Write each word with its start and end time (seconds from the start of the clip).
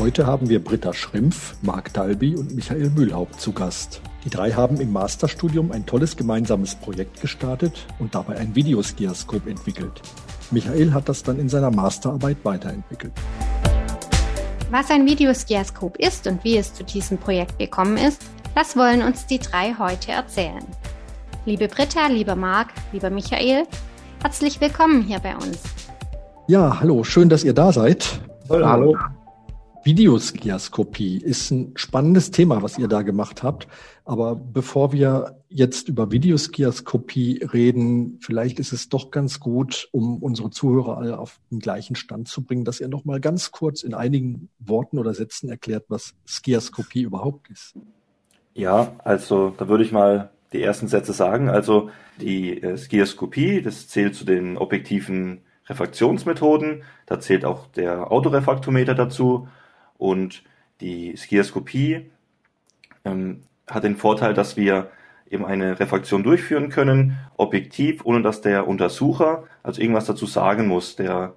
Heute 0.00 0.26
haben 0.26 0.48
wir 0.48 0.64
Britta 0.64 0.94
Schrimpf, 0.94 1.56
Marc 1.60 1.92
Dalby 1.92 2.34
und 2.34 2.54
Michael 2.54 2.88
Mühlhaupt 2.88 3.38
zu 3.38 3.52
Gast. 3.52 4.00
Die 4.24 4.30
drei 4.30 4.50
haben 4.52 4.80
im 4.80 4.94
Masterstudium 4.94 5.72
ein 5.72 5.84
tolles 5.84 6.16
gemeinsames 6.16 6.74
Projekt 6.74 7.20
gestartet 7.20 7.86
und 7.98 8.14
dabei 8.14 8.38
ein 8.38 8.54
Videoskiaskop 8.54 9.46
entwickelt. 9.46 10.00
Michael 10.52 10.94
hat 10.94 11.10
das 11.10 11.22
dann 11.22 11.38
in 11.38 11.50
seiner 11.50 11.70
Masterarbeit 11.70 12.38
weiterentwickelt. 12.44 13.12
Was 14.70 14.90
ein 14.90 15.04
Videoskiaskop 15.04 15.98
ist 15.98 16.26
und 16.26 16.42
wie 16.44 16.56
es 16.56 16.72
zu 16.72 16.82
diesem 16.82 17.18
Projekt 17.18 17.58
gekommen 17.58 17.98
ist, 17.98 18.22
das 18.54 18.78
wollen 18.78 19.02
uns 19.02 19.26
die 19.26 19.38
drei 19.38 19.74
heute 19.78 20.12
erzählen. 20.12 20.64
Liebe 21.44 21.68
Britta, 21.68 22.06
lieber 22.06 22.36
Marc, 22.36 22.68
lieber 22.92 23.10
Michael, 23.10 23.64
herzlich 24.22 24.62
willkommen 24.62 25.02
hier 25.02 25.18
bei 25.18 25.36
uns. 25.36 25.58
Ja, 26.46 26.80
hallo, 26.80 27.04
schön, 27.04 27.28
dass 27.28 27.44
ihr 27.44 27.52
da 27.52 27.70
seid. 27.70 28.18
Hallo. 28.48 28.66
hallo. 28.66 28.96
Videoskiaskopie 29.82 31.18
ist 31.18 31.50
ein 31.50 31.72
spannendes 31.74 32.30
Thema, 32.30 32.62
was 32.62 32.78
ihr 32.78 32.88
da 32.88 33.02
gemacht 33.02 33.42
habt. 33.42 33.66
Aber 34.04 34.34
bevor 34.34 34.92
wir 34.92 35.42
jetzt 35.48 35.88
über 35.88 36.10
Videoskiaskopie 36.10 37.42
reden, 37.52 38.18
vielleicht 38.20 38.58
ist 38.58 38.72
es 38.72 38.88
doch 38.88 39.10
ganz 39.10 39.40
gut, 39.40 39.88
um 39.92 40.22
unsere 40.22 40.50
Zuhörer 40.50 40.98
alle 40.98 41.18
auf 41.18 41.40
den 41.50 41.60
gleichen 41.60 41.96
Stand 41.96 42.28
zu 42.28 42.44
bringen, 42.44 42.64
dass 42.64 42.80
ihr 42.80 42.88
noch 42.88 43.04
mal 43.04 43.20
ganz 43.20 43.50
kurz 43.52 43.82
in 43.82 43.94
einigen 43.94 44.50
Worten 44.58 44.98
oder 44.98 45.14
Sätzen 45.14 45.48
erklärt, 45.48 45.84
was 45.88 46.14
Skiaskopie 46.26 47.02
überhaupt 47.02 47.50
ist. 47.50 47.74
Ja, 48.54 48.92
also 48.98 49.54
da 49.56 49.68
würde 49.68 49.84
ich 49.84 49.92
mal 49.92 50.30
die 50.52 50.62
ersten 50.62 50.88
Sätze 50.88 51.12
sagen. 51.12 51.48
Also 51.48 51.90
die 52.20 52.62
äh, 52.62 52.76
Skiaskopie, 52.76 53.62
das 53.62 53.88
zählt 53.88 54.14
zu 54.14 54.24
den 54.24 54.58
objektiven 54.58 55.40
Refraktionsmethoden. 55.68 56.82
Da 57.06 57.20
zählt 57.20 57.44
auch 57.44 57.66
der 57.68 58.10
Autorefraktometer 58.10 58.94
dazu. 58.94 59.48
Und 60.00 60.42
die 60.80 61.14
Skiaskopie 61.14 62.10
ähm, 63.04 63.42
hat 63.68 63.84
den 63.84 63.96
Vorteil, 63.96 64.32
dass 64.32 64.56
wir 64.56 64.90
eben 65.30 65.44
eine 65.44 65.78
Refraktion 65.78 66.22
durchführen 66.22 66.70
können, 66.70 67.18
objektiv, 67.36 68.04
ohne 68.04 68.22
dass 68.22 68.40
der 68.40 68.66
Untersucher 68.66 69.44
also 69.62 69.80
irgendwas 69.80 70.06
dazu 70.06 70.24
sagen 70.24 70.66
muss. 70.66 70.96
Der 70.96 71.34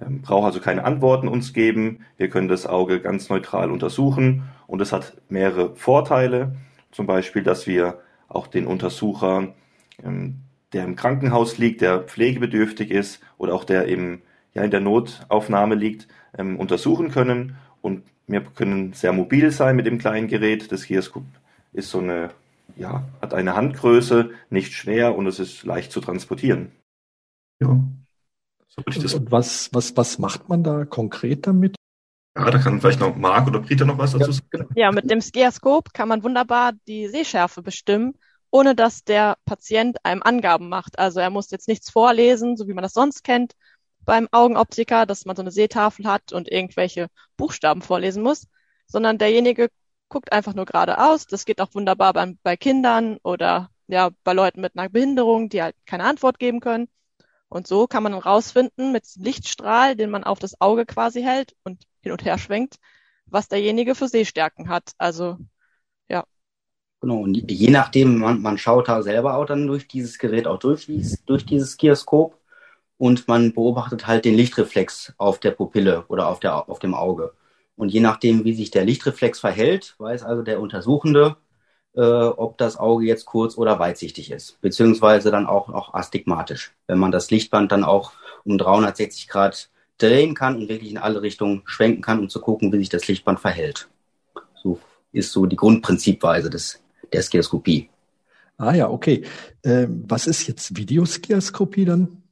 ähm, 0.00 0.22
braucht 0.22 0.46
also 0.46 0.60
keine 0.60 0.84
Antworten 0.84 1.28
uns 1.28 1.52
geben. 1.52 2.06
Wir 2.16 2.30
können 2.30 2.48
das 2.48 2.66
Auge 2.66 3.00
ganz 3.00 3.28
neutral 3.28 3.70
untersuchen 3.70 4.44
und 4.66 4.80
es 4.80 4.92
hat 4.92 5.18
mehrere 5.28 5.76
Vorteile. 5.76 6.56
Zum 6.90 7.06
Beispiel, 7.06 7.42
dass 7.42 7.66
wir 7.66 8.00
auch 8.28 8.46
den 8.46 8.66
Untersucher, 8.66 9.54
ähm, 10.02 10.38
der 10.72 10.84
im 10.84 10.96
Krankenhaus 10.96 11.58
liegt, 11.58 11.82
der 11.82 12.00
pflegebedürftig 12.00 12.90
ist 12.90 13.20
oder 13.36 13.54
auch 13.54 13.64
der 13.64 13.84
im, 13.84 14.22
ja, 14.54 14.62
in 14.62 14.70
der 14.70 14.80
Notaufnahme 14.80 15.74
liegt, 15.74 16.08
ähm, 16.36 16.58
untersuchen 16.58 17.10
können 17.10 17.56
und 17.86 18.02
wir 18.26 18.40
können 18.40 18.92
sehr 18.92 19.12
mobil 19.12 19.50
sein 19.52 19.76
mit 19.76 19.86
dem 19.86 19.98
kleinen 19.98 20.26
Gerät. 20.26 20.72
Das 20.72 20.86
Gyroscope 20.86 21.26
ist 21.72 21.90
so 21.90 22.00
eine, 22.00 22.30
ja, 22.76 23.04
hat 23.22 23.32
eine 23.32 23.54
Handgröße, 23.54 24.30
nicht 24.50 24.72
schwer 24.72 25.16
und 25.16 25.26
es 25.26 25.38
ist 25.38 25.64
leicht 25.64 25.92
zu 25.92 26.00
transportieren. 26.00 26.72
Ja. 27.60 27.68
So 28.66 28.82
würde 28.84 28.96
ich 28.96 29.02
das. 29.02 29.14
Und 29.14 29.30
was, 29.30 29.70
was, 29.72 29.96
was 29.96 30.18
macht 30.18 30.48
man 30.48 30.64
da 30.64 30.84
konkret 30.84 31.46
damit? 31.46 31.76
Ja, 32.36 32.50
da 32.50 32.58
kann 32.58 32.80
vielleicht 32.80 33.00
noch 33.00 33.16
Marc 33.16 33.46
oder 33.46 33.60
Britta 33.60 33.84
noch 33.84 33.96
was 33.96 34.12
dazu 34.12 34.32
sagen. 34.32 34.68
Ja, 34.74 34.92
mit 34.92 35.08
dem 35.10 35.22
Skiaskop 35.22 35.94
kann 35.94 36.08
man 36.08 36.22
wunderbar 36.22 36.72
die 36.86 37.08
Sehschärfe 37.08 37.62
bestimmen, 37.62 38.18
ohne 38.50 38.74
dass 38.74 39.04
der 39.04 39.36
Patient 39.46 40.04
einem 40.04 40.22
Angaben 40.22 40.68
macht. 40.68 40.98
Also 40.98 41.20
er 41.20 41.30
muss 41.30 41.50
jetzt 41.50 41.68
nichts 41.68 41.88
vorlesen, 41.88 42.56
so 42.56 42.68
wie 42.68 42.74
man 42.74 42.82
das 42.82 42.92
sonst 42.92 43.22
kennt, 43.22 43.54
beim 44.06 44.28
Augenoptiker, 44.30 45.04
dass 45.04 45.26
man 45.26 45.36
so 45.36 45.42
eine 45.42 45.50
Sehtafel 45.50 46.06
hat 46.06 46.32
und 46.32 46.50
irgendwelche 46.50 47.08
Buchstaben 47.36 47.82
vorlesen 47.82 48.22
muss, 48.22 48.46
sondern 48.86 49.18
derjenige 49.18 49.68
guckt 50.08 50.32
einfach 50.32 50.54
nur 50.54 50.64
geradeaus. 50.64 51.26
Das 51.26 51.44
geht 51.44 51.60
auch 51.60 51.74
wunderbar 51.74 52.12
bei, 52.14 52.34
bei 52.42 52.56
Kindern 52.56 53.18
oder 53.22 53.70
ja 53.88 54.10
bei 54.24 54.32
Leuten 54.32 54.60
mit 54.60 54.78
einer 54.78 54.88
Behinderung, 54.88 55.48
die 55.48 55.62
halt 55.62 55.76
keine 55.84 56.04
Antwort 56.04 56.38
geben 56.38 56.60
können. 56.60 56.88
Und 57.48 57.66
so 57.66 57.86
kann 57.86 58.02
man 58.02 58.12
dann 58.12 58.22
rausfinden 58.22 58.92
mit 58.92 59.04
Lichtstrahl, 59.16 59.96
den 59.96 60.10
man 60.10 60.24
auf 60.24 60.38
das 60.38 60.60
Auge 60.60 60.86
quasi 60.86 61.22
hält 61.22 61.54
und 61.64 61.84
hin 62.00 62.12
und 62.12 62.24
her 62.24 62.38
schwenkt, 62.38 62.76
was 63.26 63.48
derjenige 63.48 63.94
für 63.94 64.08
Sehstärken 64.08 64.68
hat. 64.68 64.92
Also 64.98 65.36
ja. 66.08 66.24
Genau, 67.00 67.18
und 67.18 67.50
je 67.50 67.70
nachdem, 67.70 68.18
man, 68.18 68.40
man 68.40 68.58
schaut 68.58 68.88
da 68.88 69.02
selber 69.02 69.36
auch 69.36 69.46
dann 69.46 69.66
durch 69.66 69.86
dieses 69.86 70.18
Gerät 70.18 70.46
auch 70.46 70.58
durch, 70.58 70.88
durch 71.26 71.44
dieses 71.44 71.76
Gyroscope 71.76 72.36
und 72.98 73.28
man 73.28 73.52
beobachtet 73.52 74.06
halt 74.06 74.24
den 74.24 74.34
Lichtreflex 74.34 75.14
auf 75.18 75.38
der 75.38 75.50
Pupille 75.50 76.04
oder 76.08 76.28
auf, 76.28 76.40
der, 76.40 76.68
auf 76.68 76.78
dem 76.78 76.94
Auge. 76.94 77.32
Und 77.76 77.90
je 77.90 78.00
nachdem, 78.00 78.44
wie 78.44 78.54
sich 78.54 78.70
der 78.70 78.84
Lichtreflex 78.84 79.40
verhält, 79.40 79.94
weiß 79.98 80.22
also 80.22 80.42
der 80.42 80.60
Untersuchende, 80.60 81.36
äh, 81.94 82.00
ob 82.00 82.56
das 82.58 82.78
Auge 82.78 83.04
jetzt 83.06 83.26
kurz- 83.26 83.58
oder 83.58 83.78
weitsichtig 83.78 84.30
ist, 84.30 84.60
beziehungsweise 84.60 85.30
dann 85.30 85.46
auch, 85.46 85.68
auch 85.68 85.94
astigmatisch, 85.94 86.74
wenn 86.86 86.98
man 86.98 87.12
das 87.12 87.30
Lichtband 87.30 87.72
dann 87.72 87.84
auch 87.84 88.12
um 88.44 88.56
360 88.58 89.28
Grad 89.28 89.70
drehen 89.98 90.34
kann 90.34 90.56
und 90.56 90.68
wirklich 90.68 90.90
in 90.90 90.98
alle 90.98 91.22
Richtungen 91.22 91.62
schwenken 91.66 92.02
kann, 92.02 92.18
um 92.18 92.28
zu 92.28 92.40
gucken, 92.40 92.72
wie 92.72 92.78
sich 92.78 92.88
das 92.88 93.08
Lichtband 93.08 93.40
verhält. 93.40 93.88
So 94.62 94.78
ist 95.12 95.32
so 95.32 95.46
die 95.46 95.56
Grundprinzipweise 95.56 96.50
des, 96.50 96.82
der 97.12 97.22
Skiaskopie. 97.22 97.88
Ah 98.58 98.74
ja, 98.74 98.88
okay. 98.88 99.24
Ähm, 99.64 100.04
was 100.06 100.26
ist 100.26 100.46
jetzt 100.46 100.76
Videoskiaskopie 100.76 101.84
dann? 101.84 102.22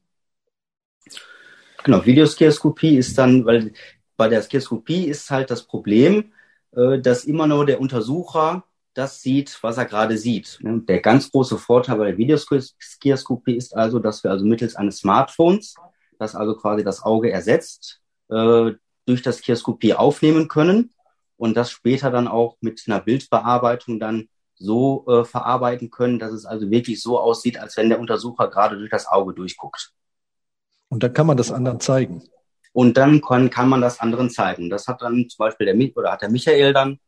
Genau, 1.85 2.05
Videoskioskopie 2.07 2.97
ist 2.97 3.19
dann, 3.19 3.45
weil 3.45 3.75
bei 4.17 4.29
der 4.29 4.43
Skioskopie 4.43 5.05
ist 5.05 5.31
halt 5.31 5.51
das 5.51 5.65
Problem, 5.65 6.33
äh, 6.73 6.99
dass 6.99 7.25
immer 7.25 7.47
nur 7.47 7.67
der 7.67 7.79
Untersucher 7.79 8.65
das 8.95 9.21
sieht, 9.21 9.59
was 9.63 9.77
er 9.77 9.85
gerade 9.85 10.17
sieht. 10.17 10.59
Ne? 10.63 10.81
Der 10.89 11.01
ganz 11.01 11.31
große 11.31 11.59
Vorteil 11.59 11.99
bei 11.99 12.07
der 12.07 12.17
Videoskioskopie 12.17 13.57
ist 13.57 13.77
also, 13.77 13.99
dass 13.99 14.25
wir 14.25 14.31
also 14.31 14.47
mittels 14.47 14.77
eines 14.77 14.99
Smartphones, 14.99 15.75
das 16.19 16.35
also 16.35 16.55
quasi 16.57 16.85
das 16.85 17.03
Auge 17.03 17.31
ersetzt, 17.31 18.01
äh, 18.31 18.73
durch 19.05 19.21
das 19.21 19.39
Skioskopie 19.39 19.93
aufnehmen 19.93 20.49
können 20.49 20.91
und 21.37 21.55
das 21.55 21.71
später 21.71 22.11
dann 22.11 22.29
auch 22.29 22.57
mit 22.63 22.83
einer 22.87 23.01
Bildbearbeitung 23.01 24.01
dann 24.01 24.29
so 24.55 25.05
äh, 25.07 25.25
verarbeiten 25.27 25.91
können, 25.91 26.19
dass 26.19 26.33
es 26.33 26.47
also 26.47 26.71
wirklich 26.71 27.03
so 27.03 27.21
aussieht, 27.21 27.59
als 27.59 27.77
wenn 27.77 27.91
der 27.91 28.01
Untersucher 28.01 28.49
gerade 28.49 28.79
durch 28.79 28.91
das 28.91 29.07
Auge 29.07 29.35
durchguckt. 29.35 29.93
Und 30.89 31.03
dann 31.03 31.13
kann 31.13 31.27
man 31.27 31.37
das 31.37 31.51
anderen 31.51 31.81
zeigen. 31.81 32.23
Und 32.73 32.97
dann 32.97 33.21
kann, 33.21 33.51
kann 33.51 33.69
man 33.69 33.81
das 33.81 34.01
anderen 34.01 34.31
zeigen. 34.31 34.69
Das 34.69 34.89
hat 34.89 35.03
dann 35.03 35.29
zum 35.29 35.39
Beispiel 35.39 35.67
der, 35.67 35.97
oder 35.97 36.13
hat 36.13 36.23
der 36.23 36.31
Michael 36.31 36.73
dann 36.73 36.99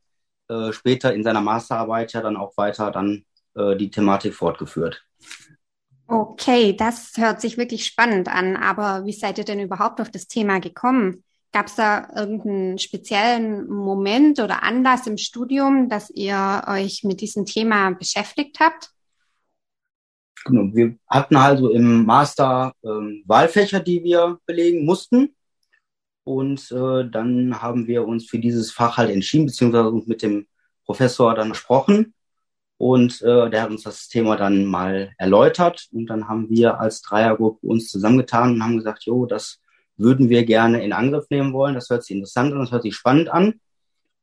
äh, 0.49 0.73
später 0.73 1.13
in 1.13 1.25
seiner 1.25 1.41
Masterarbeit 1.41 2.13
ja 2.13 2.23
dann 2.23 2.37
auch 2.37 2.57
weiter 2.57 2.91
dann 2.91 3.25
äh, 3.55 3.77
die 3.77 3.91
Thematik 3.91 4.35
fortgeführt. 4.35 5.05
Okay, 6.07 6.73
das 6.77 7.15
hört 7.17 7.41
sich 7.41 7.59
wirklich 7.59 7.85
spannend 7.85 8.29
an. 8.29 8.57
Aber 8.57 9.05
wie 9.07 9.13
seid 9.13 9.39
ihr 9.39 9.45
denn 9.45 9.59
überhaupt 9.59 10.01
auf 10.01 10.11
das 10.11 10.29
Thema 10.29 10.61
gekommen? 10.61 11.25
Gab 11.53 11.67
es 11.67 11.75
da 11.75 12.09
irgendeinen 12.15 12.79
speziellen 12.79 13.67
Moment 13.69 14.39
oder 14.39 14.63
Anlass 14.63 15.07
im 15.07 15.17
Studium, 15.17 15.89
dass 15.89 16.11
ihr 16.11 16.63
euch 16.69 17.03
mit 17.03 17.21
diesem 17.21 17.45
Thema 17.45 17.91
beschäftigt 17.91 18.59
habt? 18.61 18.91
Genau, 20.47 20.72
wir 20.72 20.97
hatten 21.09 21.34
also 21.34 21.71
im 21.71 22.07
Master 22.07 22.72
ähm, 22.84 23.25
Wahlfächer, 23.27 23.81
die 23.81 24.04
wir 24.04 24.39
belegen 24.47 24.84
mussten. 24.84 25.34
Und 26.22 26.71
äh, 26.71 27.04
dann 27.10 27.60
haben 27.60 27.89
wir 27.89 28.07
uns 28.07 28.27
für 28.27 28.39
dieses 28.39 28.71
Fach 28.71 28.97
halt 28.97 29.10
entschieden, 29.10 29.47
beziehungsweise 29.47 29.91
mit 30.07 30.22
dem 30.22 30.47
Professor 30.84 31.34
dann 31.34 31.48
gesprochen. 31.48 32.15
Und 32.78 33.22
äh, 33.22 33.51
der 33.51 33.63
hat 33.63 33.71
uns 33.71 33.83
das 33.83 34.07
Thema 34.07 34.37
dann 34.37 34.66
mal 34.66 35.13
erläutert. 35.19 35.89
Und 35.93 36.07
dann 36.07 36.28
haben 36.28 36.48
wir 36.48 36.78
als 36.78 37.03
Dreiergruppe 37.03 37.66
uns 37.66 37.89
zusammengetan 37.89 38.53
und 38.53 38.63
haben 38.63 38.77
gesagt, 38.77 39.04
jo, 39.04 39.27
das 39.27 39.60
würden 39.97 40.28
wir 40.28 40.45
gerne 40.45 40.84
in 40.84 40.93
Angriff 40.93 41.27
nehmen 41.28 41.53
wollen. 41.54 41.75
Das 41.75 41.91
hört 41.91 42.04
sich 42.04 42.15
interessant 42.15 42.53
an, 42.53 42.60
das 42.60 42.71
hört 42.71 42.83
sich 42.83 42.95
spannend 42.95 43.31
an. 43.31 43.60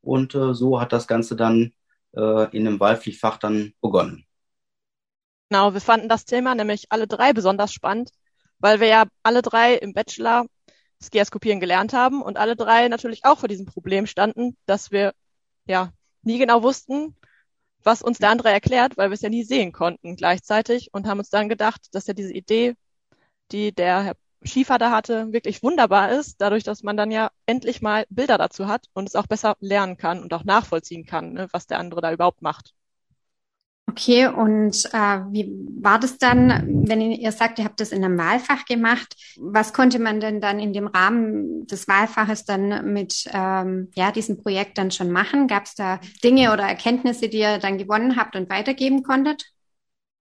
Und 0.02 0.36
äh, 0.36 0.54
so 0.54 0.80
hat 0.80 0.94
das 0.94 1.06
Ganze 1.06 1.36
dann 1.36 1.74
äh, 2.16 2.56
in 2.56 2.66
einem 2.66 2.80
Wahlpflichtfach 2.80 3.38
dann 3.38 3.74
begonnen. 3.82 4.26
Genau, 5.50 5.74
wir 5.74 5.82
fanden 5.82 6.10
das 6.10 6.26
Thema 6.26 6.56
nämlich 6.56 6.92
alle 6.92 7.08
drei 7.08 7.34
besonders 7.34 7.74
spannend, 7.74 8.12
weil 8.60 8.80
wir 8.80 8.88
ja 8.88 9.06
alle 9.24 9.42
drei 9.42 9.76
im 9.76 9.94
Bachelor 9.94 10.46
Skiaskopieren 11.02 11.60
gelernt 11.60 11.94
haben 11.94 12.22
und 12.22 12.38
alle 12.38 12.56
drei 12.56 12.88
natürlich 12.88 13.26
auch 13.26 13.40
vor 13.40 13.50
diesem 13.50 13.66
Problem 13.66 14.08
standen, 14.08 14.58
dass 14.66 14.92
wir 14.92 15.14
ja 15.66 15.92
nie 16.24 16.40
genau 16.40 16.64
wussten, 16.64 17.16
was 17.84 18.02
uns 18.02 18.20
der 18.20 18.30
andere 18.32 18.52
erklärt, 18.52 18.98
weil 18.98 19.10
wir 19.10 19.16
es 19.16 19.22
ja 19.22 19.30
nie 19.30 19.44
sehen 19.44 19.72
konnten 19.74 20.16
gleichzeitig 20.16 20.90
und 20.94 21.08
haben 21.08 21.20
uns 21.20 21.30
dann 21.30 21.50
gedacht, 21.50 21.90
dass 21.94 22.08
ja 22.08 22.14
diese 22.14 22.34
Idee, 22.34 22.76
die 23.52 23.74
der 23.74 24.04
Herr 24.04 24.16
Schiefer 24.44 24.78
da 24.80 24.92
hatte, 24.92 25.34
wirklich 25.34 25.64
wunderbar 25.64 26.12
ist, 26.14 26.42
dadurch, 26.42 26.64
dass 26.64 26.84
man 26.84 26.98
dann 26.98 27.12
ja 27.12 27.32
endlich 27.48 27.82
mal 27.82 28.06
Bilder 28.10 28.38
dazu 28.38 28.68
hat 28.68 28.88
und 28.94 29.08
es 29.10 29.16
auch 29.16 29.28
besser 29.28 29.56
lernen 29.62 29.98
kann 29.98 30.22
und 30.24 30.34
auch 30.34 30.44
nachvollziehen 30.46 31.06
kann, 31.06 31.34
ne, 31.34 31.48
was 31.54 31.68
der 31.68 31.80
andere 31.80 32.02
da 32.02 32.14
überhaupt 32.14 32.42
macht. 32.42 32.74
Okay, 33.86 34.28
und 34.28 34.86
äh, 34.94 35.20
wie 35.32 35.52
war 35.82 36.00
das 36.00 36.18
dann, 36.18 36.86
wenn 36.88 37.02
ihr 37.02 37.32
sagt, 37.34 37.60
ihr 37.60 37.66
habt 37.66 37.82
das 37.82 37.92
in 37.92 38.04
einem 38.04 38.18
Wahlfach 38.18 38.66
gemacht? 38.66 39.16
Was 39.38 39.74
konnte 39.74 40.00
man 40.00 40.20
denn 40.20 40.40
dann 40.40 40.60
in 40.60 40.72
dem 40.72 40.88
Rahmen 40.88 41.68
des 41.68 41.88
Wahlfaches 41.88 42.46
dann 42.46 42.94
mit 42.94 43.26
ähm, 43.34 43.92
ja, 43.94 44.12
diesem 44.12 44.42
Projekt 44.42 44.78
dann 44.78 44.90
schon 44.90 45.12
machen? 45.12 45.48
Gab 45.48 45.66
es 45.66 45.76
da 45.76 46.00
Dinge 46.24 46.54
oder 46.54 46.64
Erkenntnisse, 46.64 47.28
die 47.28 47.40
ihr 47.40 47.60
dann 47.60 47.78
gewonnen 47.78 48.16
habt 48.16 48.36
und 48.38 48.50
weitergeben 48.50 49.04
konntet? 49.04 49.44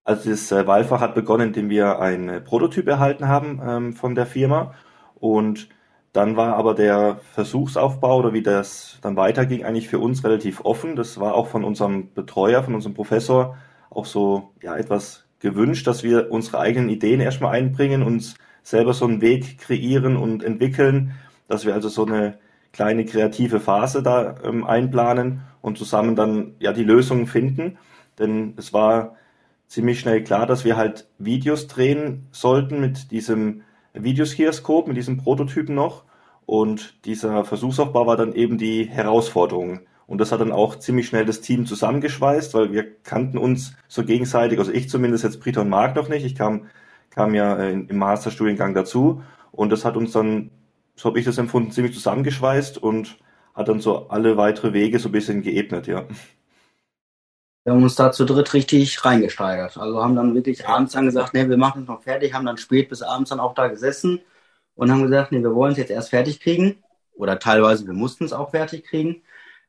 Also 0.05 0.31
das 0.31 0.50
äh, 0.50 0.67
Wahlfach 0.67 1.00
hat 1.00 1.14
begonnen, 1.14 1.49
indem 1.49 1.70
wir 1.70 2.00
ein 2.00 2.29
äh, 2.29 2.41
Prototyp 2.41 2.88
erhalten 2.88 3.29
haben 3.29 3.61
ähm, 3.64 3.93
von 3.93 4.17
der 4.17 4.26
Firma 4.26 4.75
und 5.14 5.69
dann 6.12 6.37
war 6.37 6.56
aber 6.56 6.75
der 6.75 7.20
Versuchsaufbau 7.32 8.19
oder 8.19 8.32
wie 8.32 8.43
das 8.43 8.99
dann 9.00 9.17
weiterging 9.17 9.64
eigentlich 9.64 9.88
für 9.88 9.99
uns 9.99 10.25
relativ 10.25 10.61
offen. 10.64 10.94
Das 10.94 11.19
war 11.19 11.35
auch 11.35 11.49
von 11.49 11.64
unserem 11.64 12.12
Betreuer, 12.12 12.62
von 12.62 12.75
unserem 12.75 12.94
Professor 12.94 13.56
auch 13.88 14.05
so 14.06 14.53
ja 14.62 14.76
etwas 14.76 15.25
gewünscht, 15.41 15.87
dass 15.87 16.03
wir 16.03 16.31
unsere 16.31 16.61
eigenen 16.61 16.88
Ideen 16.88 17.20
erstmal 17.20 17.55
einbringen, 17.55 18.03
uns 18.03 18.35
selber 18.62 18.94
so 18.94 19.06
einen 19.06 19.20
Weg 19.20 19.59
kreieren 19.59 20.17
und 20.17 20.44
entwickeln, 20.44 21.12
dass 21.49 21.67
wir 21.67 21.75
also 21.75 21.88
so 21.88 22.06
eine 22.06 22.38
kleine 22.73 23.05
kreative 23.05 23.61
Phase 23.61 24.03
da 24.03 24.37
ähm, 24.44 24.64
einplanen 24.64 25.43
und 25.61 25.79
zusammen 25.79 26.17
dann 26.17 26.55
ja 26.59 26.73
die 26.73 26.85
Lösungen 26.85 27.26
finden. 27.26 27.79
Denn 28.19 28.55
es 28.56 28.73
war 28.73 29.17
ziemlich 29.67 30.00
schnell 30.00 30.23
klar, 30.23 30.47
dass 30.47 30.64
wir 30.64 30.76
halt 30.76 31.09
Videos 31.19 31.67
drehen 31.67 32.29
sollten 32.31 32.81
mit 32.81 33.11
diesem 33.11 33.62
Videoskioskop 33.94 34.88
mit 34.88 34.96
diesem 34.96 35.18
Prototypen 35.18 35.74
noch. 35.74 36.04
Und 36.46 37.04
dieser 37.04 37.44
Versuchsaufbau 37.44 38.06
war 38.06 38.16
dann 38.16 38.34
eben 38.34 38.58
die 38.58 38.84
Herausforderung. 38.84 39.80
Und 40.06 40.20
das 40.20 40.32
hat 40.32 40.40
dann 40.40 40.52
auch 40.52 40.78
ziemlich 40.78 41.06
schnell 41.06 41.24
das 41.24 41.40
Team 41.40 41.64
zusammengeschweißt, 41.64 42.52
weil 42.54 42.72
wir 42.72 43.00
kannten 43.02 43.38
uns 43.38 43.74
so 43.88 44.04
gegenseitig, 44.04 44.58
also 44.58 44.72
ich 44.72 44.88
zumindest 44.90 45.24
jetzt 45.24 45.40
Britta 45.40 45.62
und 45.62 45.70
Marc 45.70 45.96
noch 45.96 46.08
nicht. 46.08 46.26
Ich 46.26 46.34
kam, 46.34 46.66
kam 47.10 47.34
ja 47.34 47.56
äh, 47.56 47.72
im 47.72 47.96
Masterstudiengang 47.96 48.74
dazu. 48.74 49.22
Und 49.52 49.70
das 49.70 49.84
hat 49.84 49.96
uns 49.96 50.12
dann, 50.12 50.50
so 50.96 51.08
habe 51.08 51.18
ich 51.18 51.24
das 51.24 51.38
empfunden, 51.38 51.70
ziemlich 51.70 51.94
zusammengeschweißt 51.94 52.78
und 52.78 53.18
hat 53.54 53.68
dann 53.68 53.80
so 53.80 54.08
alle 54.08 54.36
weitere 54.36 54.72
Wege 54.72 54.98
so 54.98 55.08
ein 55.08 55.12
bisschen 55.12 55.42
geebnet, 55.42 55.86
ja. 55.86 56.04
Wir 57.64 57.73
haben 57.73 57.82
uns 57.82 57.94
da 57.94 58.11
zu 58.11 58.25
dritt 58.25 58.55
richtig 58.55 59.05
reingesteigert. 59.05 59.76
Also 59.79 60.03
haben 60.03 60.17
dann 60.17 60.35
wirklich 60.35 60.67
abends 60.67 60.93
dann 60.94 61.06
gesagt, 61.06 61.32
nee, 61.35 61.49
wir 61.49 61.56
machen 61.56 61.82
es 61.82 61.88
noch 61.88 62.03
fertig, 62.03 62.35
haben 62.35 62.47
dann 62.47 62.56
spät 62.56 62.88
bis 62.88 63.03
abends 63.03 63.31
dann 63.31 63.41
auch 63.41 63.55
da 63.55 63.69
gesessen 63.69 64.20
und 64.75 64.91
haben 64.91 65.03
gesagt, 65.03 65.32
nee, 65.32 65.43
wir 65.43 65.55
wollen 65.55 65.73
es 65.73 65.79
jetzt 65.79 65.91
erst 65.91 66.11
fertig 66.11 66.41
kriegen. 66.41 66.82
Oder 67.14 67.38
teilweise, 67.38 67.87
wir 67.87 67.93
mussten 67.93 68.25
es 68.25 68.32
auch 68.32 68.50
fertig 68.50 68.85
kriegen. 68.85 69.23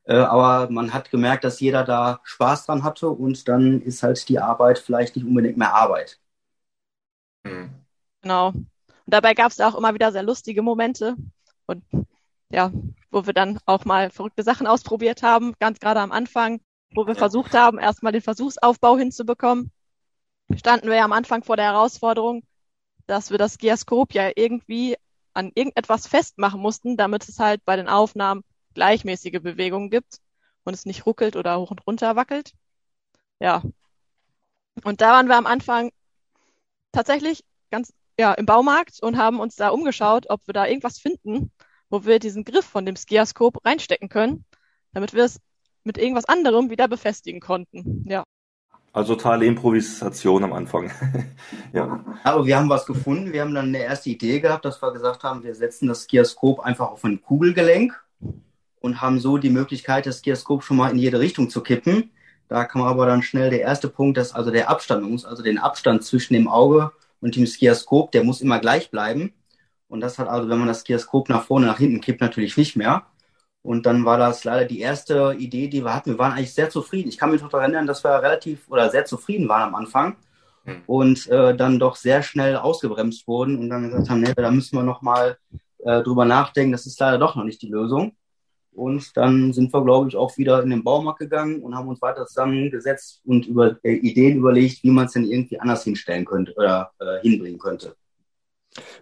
Äh, 0.04 0.16
aber 0.16 0.70
man 0.70 0.92
hat 0.92 1.10
gemerkt, 1.10 1.44
dass 1.44 1.60
jeder 1.60 1.84
da 1.84 2.20
Spaß 2.24 2.66
dran 2.66 2.84
hatte 2.84 3.08
und 3.08 3.48
dann 3.48 3.80
ist 3.80 4.02
halt 4.02 4.28
die 4.28 4.38
Arbeit 4.38 4.78
vielleicht 4.78 5.16
nicht 5.16 5.26
unbedingt 5.26 5.56
mehr 5.56 5.74
Arbeit. 5.74 6.18
Mhm. 7.44 7.70
Genau. 8.22 8.48
Und 8.48 8.66
dabei 9.06 9.34
gab 9.34 9.52
es 9.52 9.60
auch 9.60 9.74
immer 9.76 9.94
wieder 9.94 10.12
sehr 10.12 10.22
lustige 10.22 10.62
Momente 10.62 11.16
und 11.66 11.84
ja, 12.50 12.70
wo 13.10 13.26
wir 13.26 13.32
dann 13.34 13.58
auch 13.66 13.84
mal 13.84 14.10
verrückte 14.10 14.42
Sachen 14.42 14.66
ausprobiert 14.66 15.22
haben, 15.22 15.54
ganz 15.58 15.80
gerade 15.80 16.00
am 16.00 16.12
Anfang 16.12 16.60
wo 16.94 17.06
wir 17.06 17.16
versucht 17.16 17.54
haben, 17.54 17.78
erstmal 17.78 18.12
den 18.12 18.22
Versuchsaufbau 18.22 18.96
hinzubekommen, 18.96 19.70
standen 20.56 20.88
wir 20.88 20.96
ja 20.96 21.04
am 21.04 21.12
Anfang 21.12 21.42
vor 21.42 21.56
der 21.56 21.66
Herausforderung, 21.66 22.44
dass 23.06 23.30
wir 23.30 23.38
das 23.38 23.58
Geoskop 23.58 24.14
ja 24.14 24.30
irgendwie 24.34 24.96
an 25.34 25.50
irgendetwas 25.54 26.06
festmachen 26.06 26.60
mussten, 26.60 26.96
damit 26.96 27.28
es 27.28 27.38
halt 27.38 27.64
bei 27.64 27.76
den 27.76 27.88
Aufnahmen 27.88 28.44
gleichmäßige 28.74 29.40
Bewegungen 29.42 29.90
gibt 29.90 30.18
und 30.64 30.74
es 30.74 30.86
nicht 30.86 31.06
ruckelt 31.06 31.36
oder 31.36 31.58
hoch 31.58 31.70
und 31.70 31.86
runter 31.86 32.16
wackelt. 32.16 32.52
Ja. 33.40 33.62
Und 34.84 35.00
da 35.00 35.12
waren 35.12 35.28
wir 35.28 35.36
am 35.36 35.46
Anfang 35.46 35.90
tatsächlich 36.92 37.44
ganz 37.70 37.92
ja 38.18 38.32
im 38.34 38.46
Baumarkt 38.46 39.02
und 39.02 39.16
haben 39.16 39.40
uns 39.40 39.56
da 39.56 39.70
umgeschaut, 39.70 40.26
ob 40.30 40.46
wir 40.46 40.54
da 40.54 40.66
irgendwas 40.66 40.98
finden, 40.98 41.52
wo 41.90 42.04
wir 42.04 42.18
diesen 42.18 42.44
Griff 42.44 42.64
von 42.64 42.86
dem 42.86 42.96
Skiaskop 42.96 43.64
reinstecken 43.64 44.08
können, 44.08 44.44
damit 44.92 45.12
wir 45.14 45.24
es 45.24 45.40
mit 45.84 45.98
irgendwas 45.98 46.24
anderem 46.24 46.70
wieder 46.70 46.88
befestigen 46.88 47.40
konnten. 47.40 48.04
Ja. 48.08 48.24
Also 48.92 49.16
totale 49.16 49.44
Improvisation 49.46 50.44
am 50.44 50.52
Anfang. 50.52 50.90
ja. 51.72 52.04
Aber 52.22 52.46
wir 52.46 52.56
haben 52.56 52.68
was 52.68 52.86
gefunden. 52.86 53.32
Wir 53.32 53.40
haben 53.40 53.54
dann 53.54 53.66
eine 53.66 53.78
erste 53.78 54.10
Idee 54.10 54.40
gehabt, 54.40 54.64
dass 54.64 54.80
wir 54.80 54.92
gesagt 54.92 55.24
haben, 55.24 55.42
wir 55.42 55.54
setzen 55.54 55.88
das 55.88 56.04
Skiaskop 56.04 56.60
einfach 56.60 56.90
auf 56.90 57.04
ein 57.04 57.20
Kugelgelenk 57.20 57.92
und 58.80 59.00
haben 59.00 59.18
so 59.18 59.36
die 59.36 59.50
Möglichkeit, 59.50 60.06
das 60.06 60.18
Skiaskop 60.18 60.62
schon 60.62 60.76
mal 60.76 60.90
in 60.90 60.98
jede 60.98 61.18
Richtung 61.18 61.50
zu 61.50 61.60
kippen. 61.60 62.10
Da 62.48 62.64
kam 62.64 62.82
aber 62.82 63.06
dann 63.06 63.22
schnell 63.22 63.50
der 63.50 63.62
erste 63.62 63.88
Punkt, 63.88 64.16
dass 64.16 64.32
also 64.32 64.50
der 64.50 64.70
Abstand, 64.70 65.02
man 65.02 65.10
muss 65.10 65.24
also 65.24 65.42
den 65.42 65.58
Abstand 65.58 66.04
zwischen 66.04 66.34
dem 66.34 66.46
Auge 66.46 66.92
und 67.20 67.34
dem 67.34 67.46
Skiaskop, 67.46 68.12
der 68.12 68.22
muss 68.22 68.42
immer 68.42 68.60
gleich 68.60 68.90
bleiben. 68.90 69.32
Und 69.88 70.00
das 70.00 70.18
hat 70.18 70.28
also, 70.28 70.48
wenn 70.48 70.58
man 70.58 70.68
das 70.68 70.80
Skiaskop 70.80 71.28
nach 71.28 71.44
vorne, 71.44 71.66
nach 71.66 71.78
hinten 71.78 72.00
kippt, 72.00 72.20
natürlich 72.20 72.56
nicht 72.56 72.76
mehr. 72.76 73.06
Und 73.64 73.86
dann 73.86 74.04
war 74.04 74.18
das 74.18 74.44
leider 74.44 74.66
die 74.66 74.80
erste 74.80 75.34
Idee, 75.38 75.68
die 75.68 75.82
wir 75.82 75.94
hatten. 75.94 76.10
Wir 76.10 76.18
waren 76.18 76.32
eigentlich 76.32 76.52
sehr 76.52 76.68
zufrieden. 76.68 77.08
Ich 77.08 77.16
kann 77.16 77.30
mich 77.30 77.40
noch 77.40 77.48
daran 77.48 77.72
erinnern, 77.72 77.86
dass 77.86 78.04
wir 78.04 78.22
relativ 78.22 78.68
oder 78.68 78.90
sehr 78.90 79.06
zufrieden 79.06 79.48
waren 79.48 79.62
am 79.62 79.74
Anfang 79.74 80.16
hm. 80.64 80.82
und 80.86 81.26
äh, 81.28 81.56
dann 81.56 81.78
doch 81.78 81.96
sehr 81.96 82.22
schnell 82.22 82.56
ausgebremst 82.56 83.26
wurden 83.26 83.58
und 83.58 83.70
dann 83.70 83.88
gesagt 83.88 84.10
haben, 84.10 84.20
nee, 84.20 84.34
da 84.36 84.50
müssen 84.50 84.76
wir 84.76 84.82
noch 84.82 85.00
mal 85.00 85.38
äh, 85.78 86.02
drüber 86.02 86.26
nachdenken. 86.26 86.72
Das 86.72 86.84
ist 86.84 87.00
leider 87.00 87.16
doch 87.16 87.36
noch 87.36 87.44
nicht 87.44 87.62
die 87.62 87.70
Lösung. 87.70 88.14
Und 88.74 89.16
dann 89.16 89.54
sind 89.54 89.72
wir, 89.72 89.82
glaube 89.82 90.08
ich, 90.08 90.16
auch 90.16 90.36
wieder 90.36 90.62
in 90.62 90.68
den 90.68 90.84
Baumarkt 90.84 91.20
gegangen 91.20 91.62
und 91.62 91.74
haben 91.74 91.88
uns 91.88 92.02
weiter 92.02 92.26
zusammengesetzt 92.26 93.22
und 93.24 93.46
über 93.46 93.78
äh, 93.82 93.94
Ideen 93.94 94.36
überlegt, 94.36 94.82
wie 94.82 94.90
man 94.90 95.06
es 95.06 95.12
denn 95.12 95.24
irgendwie 95.24 95.58
anders 95.58 95.84
hinstellen 95.84 96.26
könnte 96.26 96.52
oder 96.56 96.90
äh, 96.98 97.20
hinbringen 97.22 97.58
könnte. 97.58 97.96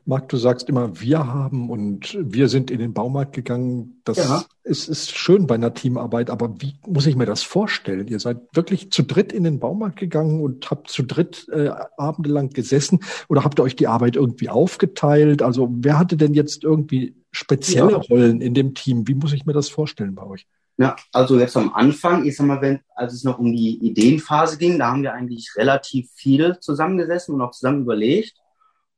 Marc, 0.04 0.28
du 0.28 0.36
sagst 0.36 0.68
immer, 0.68 1.00
wir 1.00 1.26
haben 1.26 1.70
und 1.70 2.18
wir 2.20 2.48
sind 2.48 2.70
in 2.70 2.78
den 2.78 2.92
Baumarkt 2.92 3.32
gegangen. 3.32 4.00
Das 4.04 4.18
ja. 4.18 4.44
ist, 4.64 4.88
ist 4.88 5.16
schön 5.16 5.46
bei 5.46 5.54
einer 5.54 5.72
Teamarbeit, 5.72 6.28
aber 6.28 6.60
wie 6.60 6.74
muss 6.86 7.06
ich 7.06 7.16
mir 7.16 7.24
das 7.24 7.42
vorstellen? 7.42 8.06
Ihr 8.08 8.20
seid 8.20 8.38
wirklich 8.52 8.90
zu 8.90 9.02
dritt 9.02 9.32
in 9.32 9.44
den 9.44 9.60
Baumarkt 9.60 9.98
gegangen 9.98 10.42
und 10.42 10.70
habt 10.70 10.90
zu 10.90 11.02
dritt 11.02 11.48
äh, 11.50 11.70
abendelang 11.96 12.50
gesessen 12.50 13.00
oder 13.28 13.44
habt 13.44 13.58
ihr 13.58 13.62
euch 13.62 13.76
die 13.76 13.86
Arbeit 13.86 14.16
irgendwie 14.16 14.50
aufgeteilt? 14.50 15.40
Also 15.40 15.70
wer 15.72 15.98
hatte 15.98 16.18
denn 16.18 16.34
jetzt 16.34 16.64
irgendwie 16.64 17.16
spezielle 17.30 17.92
ja. 17.92 17.96
Rollen 17.96 18.42
in 18.42 18.52
dem 18.52 18.74
Team? 18.74 19.08
Wie 19.08 19.14
muss 19.14 19.32
ich 19.32 19.46
mir 19.46 19.54
das 19.54 19.70
vorstellen 19.70 20.14
bei 20.14 20.24
euch? 20.24 20.46
Ja, 20.76 20.96
also 21.12 21.38
jetzt 21.38 21.56
am 21.56 21.72
Anfang, 21.72 22.24
ich 22.24 22.36
sag 22.36 22.46
mal, 22.46 22.60
wenn, 22.60 22.80
als 22.94 23.12
es 23.12 23.24
noch 23.24 23.38
um 23.38 23.52
die 23.52 23.78
Ideenphase 23.86 24.58
ging, 24.58 24.78
da 24.78 24.90
haben 24.90 25.02
wir 25.02 25.12
eigentlich 25.12 25.52
relativ 25.56 26.10
viel 26.14 26.58
zusammengesessen 26.60 27.34
und 27.34 27.40
auch 27.40 27.52
zusammen 27.52 27.82
überlegt 27.82 28.41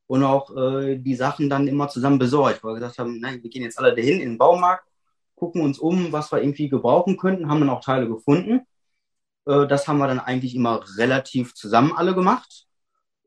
und 0.07 0.23
auch 0.23 0.55
äh, 0.55 0.97
die 0.97 1.15
Sachen 1.15 1.49
dann 1.49 1.67
immer 1.67 1.87
zusammen 1.89 2.19
besorgt, 2.19 2.63
weil 2.63 2.71
wir 2.73 2.79
gesagt 2.79 2.99
haben, 2.99 3.19
nein, 3.19 3.41
wir 3.41 3.49
gehen 3.49 3.63
jetzt 3.63 3.79
alle 3.79 3.95
dahin 3.95 4.19
in 4.21 4.29
den 4.29 4.37
Baumarkt, 4.37 4.85
gucken 5.35 5.61
uns 5.61 5.79
um, 5.79 6.11
was 6.11 6.31
wir 6.31 6.41
irgendwie 6.41 6.69
gebrauchen 6.69 7.17
könnten, 7.17 7.49
haben 7.49 7.59
dann 7.59 7.69
auch 7.69 7.83
Teile 7.83 8.07
gefunden. 8.07 8.61
Äh, 9.45 9.67
das 9.67 9.87
haben 9.87 9.97
wir 9.99 10.07
dann 10.07 10.19
eigentlich 10.19 10.55
immer 10.55 10.83
relativ 10.97 11.53
zusammen 11.55 11.93
alle 11.95 12.15
gemacht. 12.15 12.65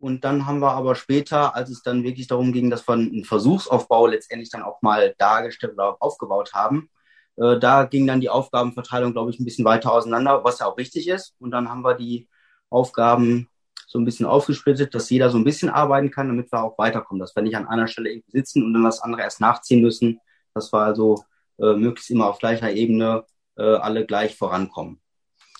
Und 0.00 0.24
dann 0.24 0.46
haben 0.46 0.60
wir 0.60 0.72
aber 0.72 0.94
später, 0.94 1.56
als 1.56 1.70
es 1.70 1.82
dann 1.82 2.04
wirklich 2.04 2.28
darum 2.28 2.52
ging, 2.52 2.70
dass 2.70 2.86
wir 2.86 2.94
einen 2.94 3.24
Versuchsaufbau 3.24 4.06
letztendlich 4.06 4.50
dann 4.50 4.62
auch 4.62 4.80
mal 4.82 5.14
dargestellt 5.18 5.72
oder 5.74 5.96
aufgebaut 6.00 6.52
haben, 6.54 6.88
äh, 7.36 7.58
da 7.58 7.84
ging 7.84 8.06
dann 8.06 8.20
die 8.20 8.30
Aufgabenverteilung, 8.30 9.12
glaube 9.12 9.30
ich, 9.30 9.40
ein 9.40 9.44
bisschen 9.44 9.64
weiter 9.64 9.92
auseinander, 9.92 10.44
was 10.44 10.60
ja 10.60 10.66
auch 10.66 10.78
richtig 10.78 11.08
ist. 11.08 11.34
Und 11.40 11.50
dann 11.50 11.68
haben 11.68 11.82
wir 11.82 11.94
die 11.94 12.28
Aufgaben 12.70 13.48
so 13.88 13.98
ein 13.98 14.04
bisschen 14.04 14.26
aufgesplittet, 14.26 14.94
dass 14.94 15.08
jeder 15.08 15.30
so 15.30 15.38
ein 15.38 15.44
bisschen 15.44 15.70
arbeiten 15.70 16.10
kann, 16.10 16.28
damit 16.28 16.52
wir 16.52 16.62
auch 16.62 16.76
weiterkommen, 16.76 17.20
dass 17.20 17.34
wir 17.34 17.42
nicht 17.42 17.56
an 17.56 17.66
einer 17.66 17.88
Stelle 17.88 18.10
irgendwie 18.10 18.30
sitzen 18.30 18.62
und 18.62 18.74
dann 18.74 18.84
das 18.84 19.00
andere 19.00 19.22
erst 19.22 19.40
nachziehen 19.40 19.80
müssen, 19.80 20.20
dass 20.54 20.72
wir 20.72 20.80
also 20.80 21.24
äh, 21.58 21.72
möglichst 21.72 22.10
immer 22.10 22.26
auf 22.28 22.38
gleicher 22.38 22.70
Ebene 22.70 23.24
äh, 23.56 23.62
alle 23.62 24.04
gleich 24.04 24.36
vorankommen. 24.36 25.00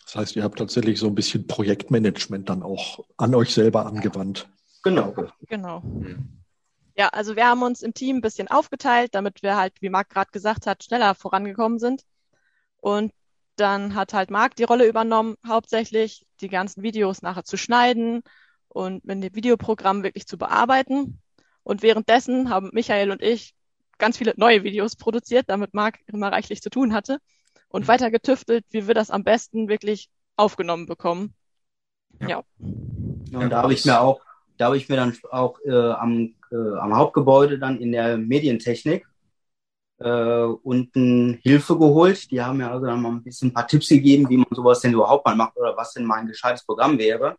Das 0.04 0.16
heißt, 0.16 0.37
ihr 0.37 0.44
habt 0.44 0.58
tatsächlich 0.58 0.99
so 0.99 1.06
ein 1.06 1.14
bisschen 1.14 1.47
Projektmanagement 1.47 2.49
dann 2.50 2.62
auch 2.62 3.04
an 3.16 3.35
euch 3.35 3.54
selber 3.54 3.87
angewandt. 3.87 4.47
Genau. 4.82 5.14
Genau. 5.49 5.82
Ja, 6.97 7.08
also 7.08 7.35
wir 7.35 7.47
haben 7.47 7.62
uns 7.62 7.82
im 7.82 7.94
Team 7.94 8.16
ein 8.16 8.20
bisschen 8.20 8.49
aufgeteilt, 8.49 9.14
damit 9.14 9.42
wir 9.42 9.56
halt, 9.56 9.73
wie 9.80 9.88
Marc 9.88 10.11
gerade 10.11 10.30
gesagt 10.32 10.66
hat, 10.66 10.85
schneller 10.85 11.14
vorangekommen 11.14 11.78
sind. 11.78 12.02
Und 12.80 13.12
dann 13.61 13.95
hat 13.95 14.15
halt 14.15 14.31
Marc 14.31 14.57
die 14.57 14.65
Rolle 14.65 14.87
übernommen, 14.87 15.37
hauptsächlich 15.47 16.27
die 16.41 16.49
ganzen 16.49 16.83
Videos 16.83 17.23
nachher 17.23 17.45
zu 17.45 17.57
schneiden 17.57 18.23
und 18.69 19.05
mit 19.05 19.23
dem 19.23 19.35
Videoprogramm 19.35 20.03
wirklich 20.03 20.27
zu 20.27 20.38
bearbeiten. 20.38 21.21
Und 21.62 21.83
währenddessen 21.83 22.50
haben 22.50 22.71
Michael 22.73 23.11
und 23.11 23.23
ich 23.23 23.55
ganz 23.99 24.19
viele 24.19 24.35
neue 24.37 24.62
Videos 24.62 24.97
produziert, 24.97 25.47
damit 25.49 25.75
Marc 25.75 25.99
immer 26.07 26.33
reichlich 26.33 26.62
zu 26.62 26.71
tun 26.71 26.95
hatte 26.95 27.19
und 27.69 27.83
mhm. 27.83 27.88
weiter 27.88 28.11
getüftelt, 28.11 28.65
wie 28.71 28.87
wir 28.87 28.95
das 28.95 29.11
am 29.11 29.25
besten 29.25 29.69
wirklich 29.69 30.09
aufgenommen 30.37 30.87
bekommen. 30.87 31.35
Ja. 32.21 32.29
ja. 32.29 33.38
Und 33.38 33.50
da 33.50 33.62
habe 33.62 33.73
ich 33.73 33.85
mir 33.85 34.00
auch, 34.00 34.21
da 34.57 34.67
habe 34.67 34.77
ich 34.77 34.88
mir 34.88 34.97
dann 34.97 35.17
auch 35.31 35.59
äh, 35.65 35.73
am, 35.73 36.35
äh, 36.50 36.57
am 36.57 36.97
Hauptgebäude 36.97 37.59
dann 37.59 37.79
in 37.81 37.93
der 37.93 38.17
Medientechnik 38.17 39.07
äh, 39.99 40.43
unten 40.62 41.38
Hilfe 41.43 41.78
geholt. 41.78 42.31
Die 42.31 42.40
haben 42.40 42.59
mir 42.59 42.71
also 42.71 42.87
dann 42.87 43.02
mal 43.02 43.11
ein 43.11 43.23
bisschen 43.23 43.49
ein 43.49 43.55
paar 43.55 43.67
Tipps 43.67 43.88
gegeben, 43.88 44.28
wie 44.28 44.37
man 44.37 44.47
sowas 44.50 44.81
denn 44.81 44.93
überhaupt 44.93 45.26
mal 45.26 45.37
macht 45.37 45.57
oder 45.57 45.76
was 45.76 45.95
denn 45.95 46.05
mal 46.05 46.21
ein 46.21 46.26
gescheites 46.26 46.64
Programm 46.64 46.99
wäre. 46.99 47.37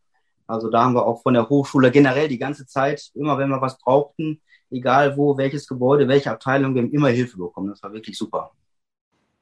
Also 0.47 0.69
da 0.69 0.83
haben 0.83 0.95
wir 0.95 1.05
auch 1.05 1.21
von 1.21 1.35
der 1.35 1.47
Hochschule 1.47 1.91
generell 1.91 2.27
die 2.27 2.39
ganze 2.39 2.65
Zeit, 2.65 3.11
immer 3.13 3.37
wenn 3.37 3.49
wir 3.49 3.61
was 3.61 3.77
brauchten, 3.77 4.41
egal 4.71 5.15
wo, 5.15 5.37
welches 5.37 5.67
Gebäude, 5.67 6.07
welche 6.07 6.31
Abteilung, 6.31 6.73
wir 6.73 6.81
haben 6.81 6.91
immer 6.91 7.09
Hilfe 7.09 7.37
bekommen. 7.37 7.69
Das 7.69 7.83
war 7.83 7.93
wirklich 7.93 8.17
super. 8.17 8.51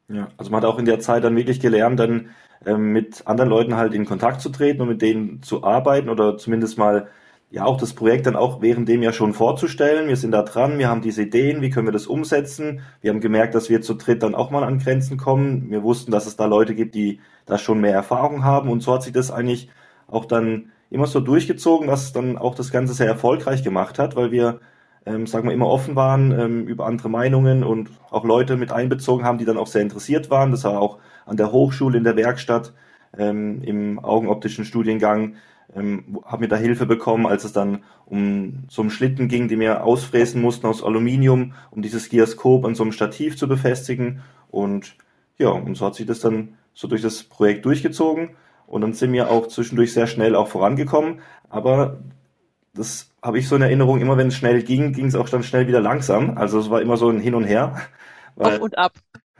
Ja, 0.09 0.29
also 0.37 0.51
man 0.51 0.61
hat 0.61 0.69
auch 0.69 0.79
in 0.79 0.85
der 0.85 0.99
Zeit 0.99 1.23
dann 1.23 1.35
wirklich 1.35 1.59
gelernt, 1.59 1.99
dann 1.99 2.29
ähm, 2.65 2.93
mit 2.93 3.27
anderen 3.27 3.49
Leuten 3.49 3.75
halt 3.75 3.93
in 3.93 4.05
Kontakt 4.05 4.41
zu 4.41 4.49
treten 4.49 4.81
und 4.81 4.87
mit 4.87 5.01
denen 5.01 5.41
zu 5.43 5.63
arbeiten 5.63 6.09
oder 6.09 6.37
zumindest 6.37 6.77
mal 6.77 7.09
ja 7.49 7.65
auch 7.65 7.77
das 7.77 7.93
Projekt 7.93 8.25
dann 8.27 8.35
auch 8.35 8.61
während 8.61 8.89
dem 8.89 9.01
ja 9.03 9.13
schon 9.13 9.33
vorzustellen. 9.33 10.07
Wir 10.07 10.17
sind 10.17 10.31
da 10.31 10.43
dran, 10.43 10.77
wir 10.79 10.89
haben 10.89 11.01
diese 11.01 11.23
Ideen, 11.23 11.61
wie 11.61 11.69
können 11.69 11.87
wir 11.87 11.93
das 11.93 12.07
umsetzen? 12.07 12.81
Wir 13.01 13.11
haben 13.11 13.21
gemerkt, 13.21 13.55
dass 13.55 13.69
wir 13.69 13.81
zu 13.81 13.93
dritt 13.93 14.23
dann 14.23 14.35
auch 14.35 14.51
mal 14.51 14.63
an 14.63 14.79
Grenzen 14.79 15.17
kommen. 15.17 15.69
Wir 15.69 15.83
wussten, 15.83 16.11
dass 16.11 16.27
es 16.27 16.35
da 16.35 16.45
Leute 16.45 16.75
gibt, 16.75 16.95
die 16.95 17.19
da 17.45 17.57
schon 17.57 17.79
mehr 17.79 17.93
Erfahrung 17.93 18.43
haben 18.43 18.69
und 18.69 18.81
so 18.81 18.93
hat 18.93 19.03
sich 19.03 19.13
das 19.13 19.31
eigentlich 19.31 19.69
auch 20.07 20.25
dann 20.25 20.71
immer 20.89 21.07
so 21.07 21.19
durchgezogen, 21.19 21.87
was 21.87 22.13
dann 22.13 22.37
auch 22.37 22.55
das 22.55 22.71
Ganze 22.71 22.93
sehr 22.93 23.07
erfolgreich 23.07 23.63
gemacht 23.63 23.99
hat, 23.99 24.15
weil 24.15 24.31
wir, 24.31 24.59
ähm, 25.05 25.27
sagen 25.27 25.47
wir, 25.47 25.53
immer 25.53 25.67
offen 25.67 25.95
waren 25.95 26.31
ähm, 26.37 26.67
über 26.67 26.85
andere 26.85 27.09
Meinungen 27.09 27.63
und 27.63 27.89
auch 28.09 28.25
Leute 28.25 28.57
mit 28.57 28.71
einbezogen 28.71 29.25
haben, 29.25 29.37
die 29.37 29.45
dann 29.45 29.57
auch 29.57 29.67
sehr 29.67 29.81
interessiert 29.81 30.29
waren. 30.29 30.51
Das 30.51 30.63
war 30.63 30.79
auch 30.79 30.99
an 31.25 31.37
der 31.37 31.51
Hochschule 31.51 31.97
in 31.97 32.03
der 32.03 32.15
Werkstatt 32.15 32.73
ähm, 33.17 33.61
im 33.63 33.99
augenoptischen 33.99 34.65
Studiengang 34.65 35.35
ähm, 35.75 36.19
habe 36.25 36.43
mir 36.43 36.47
da 36.47 36.55
Hilfe 36.55 36.85
bekommen, 36.85 37.25
als 37.25 37.43
es 37.43 37.53
dann 37.53 37.83
um 38.05 38.63
so 38.69 38.81
einen 38.81 38.91
Schlitten 38.91 39.27
ging, 39.27 39.47
den 39.47 39.59
wir 39.59 39.83
ausfräsen 39.83 40.41
mussten 40.41 40.67
aus 40.67 40.83
Aluminium, 40.83 41.53
um 41.71 41.81
dieses 41.81 42.09
Gyroscope 42.09 42.67
an 42.67 42.75
so 42.75 42.83
einem 42.83 42.91
Stativ 42.91 43.37
zu 43.37 43.47
befestigen. 43.47 44.21
Und 44.49 44.95
ja, 45.37 45.49
und 45.49 45.75
so 45.75 45.85
hat 45.85 45.95
sich 45.95 46.05
das 46.05 46.19
dann 46.19 46.55
so 46.73 46.87
durch 46.87 47.01
das 47.01 47.23
Projekt 47.23 47.65
durchgezogen. 47.65 48.31
Und 48.65 48.81
dann 48.81 48.93
sind 48.93 49.13
wir 49.13 49.29
auch 49.29 49.47
zwischendurch 49.47 49.93
sehr 49.93 50.07
schnell 50.07 50.35
auch 50.35 50.47
vorangekommen. 50.47 51.21
Aber 51.49 51.99
das 52.73 53.11
habe 53.21 53.39
ich 53.39 53.47
so 53.47 53.55
in 53.55 53.61
Erinnerung, 53.61 53.99
immer 53.99 54.17
wenn 54.17 54.27
es 54.27 54.35
schnell 54.35 54.61
ging, 54.61 54.93
ging 54.93 55.07
es 55.07 55.15
auch 55.15 55.29
dann 55.29 55.43
schnell 55.43 55.67
wieder 55.67 55.81
langsam. 55.81 56.37
Also 56.37 56.59
es 56.59 56.69
war 56.69 56.81
immer 56.81 56.97
so 56.97 57.09
ein 57.09 57.19
Hin 57.19 57.35
und 57.35 57.45
Her. 57.45 57.75
Auf 58.35 58.59
und 58.59 58.77
ab. 58.77 58.93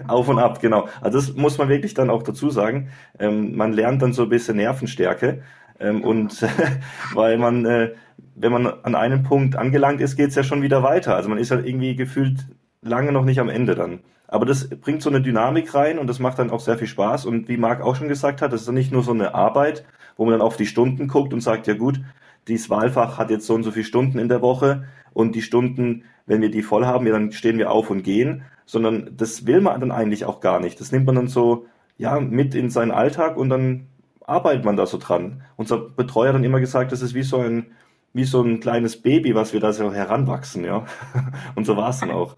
Auf 0.07 0.27
und 0.27 0.39
ab, 0.39 0.60
genau. 0.60 0.88
Also 1.01 1.17
das 1.17 1.36
muss 1.36 1.57
man 1.57 1.69
wirklich 1.69 1.93
dann 1.93 2.10
auch 2.10 2.24
dazu 2.24 2.50
sagen. 2.50 2.89
Ähm, 3.19 3.55
man 3.55 3.74
lernt 3.74 4.01
dann 4.01 4.13
so 4.13 4.24
ein 4.24 4.29
bisschen 4.29 4.57
Nervenstärke. 4.57 5.43
Ähm, 5.79 6.03
und 6.03 6.46
weil 7.13 7.38
man, 7.38 7.65
äh, 7.65 7.93
wenn 8.36 8.51
man 8.51 8.67
an 8.67 8.96
einem 8.96 9.24
Punkt 9.24 9.55
angelangt 9.55 10.01
ist, 10.01 10.15
geht 10.15 10.29
es 10.29 10.36
ja 10.36 10.43
schon 10.43 10.62
wieder 10.62 10.84
weiter. 10.84 11.15
Also 11.15 11.29
man 11.29 11.38
ist 11.38 11.50
ja 11.50 11.60
irgendwie 11.60 11.96
gefühlt 11.96 12.46
lange 12.81 13.12
noch 13.12 13.25
nicht 13.25 13.39
am 13.39 13.50
Ende 13.50 13.75
dann. 13.75 14.00
Aber 14.27 14.46
das 14.46 14.69
bringt 14.69 15.01
so 15.01 15.10
eine 15.10 15.22
Dynamik 15.22 15.74
rein 15.74 16.00
und 16.00 16.07
das 16.07 16.19
macht 16.19 16.39
dann 16.39 16.51
auch 16.51 16.60
sehr 16.60 16.77
viel 16.77 16.88
Spaß. 16.88 17.25
Und 17.25 17.48
wie 17.48 17.57
Marc 17.57 17.81
auch 17.81 17.96
schon 17.96 18.10
gesagt 18.10 18.41
hat, 18.41 18.51
das 18.51 18.62
ist 18.62 18.67
dann 18.67 18.75
nicht 18.75 18.91
nur 18.91 19.03
so 19.03 19.12
eine 19.12 19.34
Arbeit, 19.34 19.86
wo 20.17 20.25
man 20.25 20.34
dann 20.34 20.41
auf 20.41 20.57
die 20.57 20.65
Stunden 20.65 21.07
guckt 21.07 21.34
und 21.34 21.41
sagt, 21.41 21.67
ja 21.67 21.75
gut, 21.75 22.01
dieses 22.48 22.69
Wahlfach 22.69 23.17
hat 23.17 23.29
jetzt 23.29 23.46
so 23.46 23.53
und 23.53 23.63
so 23.63 23.72
viele 23.72 23.86
Stunden 23.86 24.19
in 24.19 24.29
der 24.29 24.41
Woche 24.41 24.86
und 25.13 25.36
die 25.36 25.41
Stunden, 25.41 26.03
wenn 26.25 26.41
wir 26.41 26.51
die 26.51 26.62
voll 26.62 26.86
haben, 26.86 27.05
ja, 27.05 27.13
dann 27.13 27.31
stehen 27.31 27.57
wir 27.57 27.72
auf 27.72 27.89
und 27.89 28.03
gehen, 28.03 28.43
sondern 28.65 29.10
das 29.15 29.46
will 29.46 29.62
man 29.62 29.79
dann 29.79 29.91
eigentlich 29.91 30.25
auch 30.25 30.41
gar 30.41 30.60
nicht. 30.60 30.79
Das 30.79 30.91
nimmt 30.91 31.05
man 31.05 31.15
dann 31.15 31.27
so, 31.27 31.65
ja, 31.98 32.19
mit 32.19 32.53
in 32.53 32.69
seinen 32.69 32.91
Alltag 32.91 33.38
und 33.38 33.50
dann 33.50 33.88
arbeitet 34.27 34.65
man 34.65 34.77
da 34.77 34.86
so 34.86 35.00
dran. 35.00 35.43
Unser 35.55 35.79
Betreuer 35.79 36.29
hat 36.29 36.36
dann 36.36 36.43
immer 36.43 36.60
gesagt, 36.60 36.91
das 36.91 37.01
ist 37.01 37.15
wie 37.15 37.24
so 37.24 37.39
ein, 37.39 37.72
wie 38.13 38.25
so 38.25 38.41
ein 38.43 38.60
kleines 38.60 39.01
Baby, 39.01 39.34
was 39.34 39.53
wir 39.53 39.60
da 39.60 39.74
so 39.74 39.91
heranwachsen, 39.91 40.63
ja. 40.63 40.86
Und 41.55 41.65
so 41.65 41.75
war 41.75 41.89
es 41.89 42.00
dann 42.00 42.12
auch. 42.12 42.38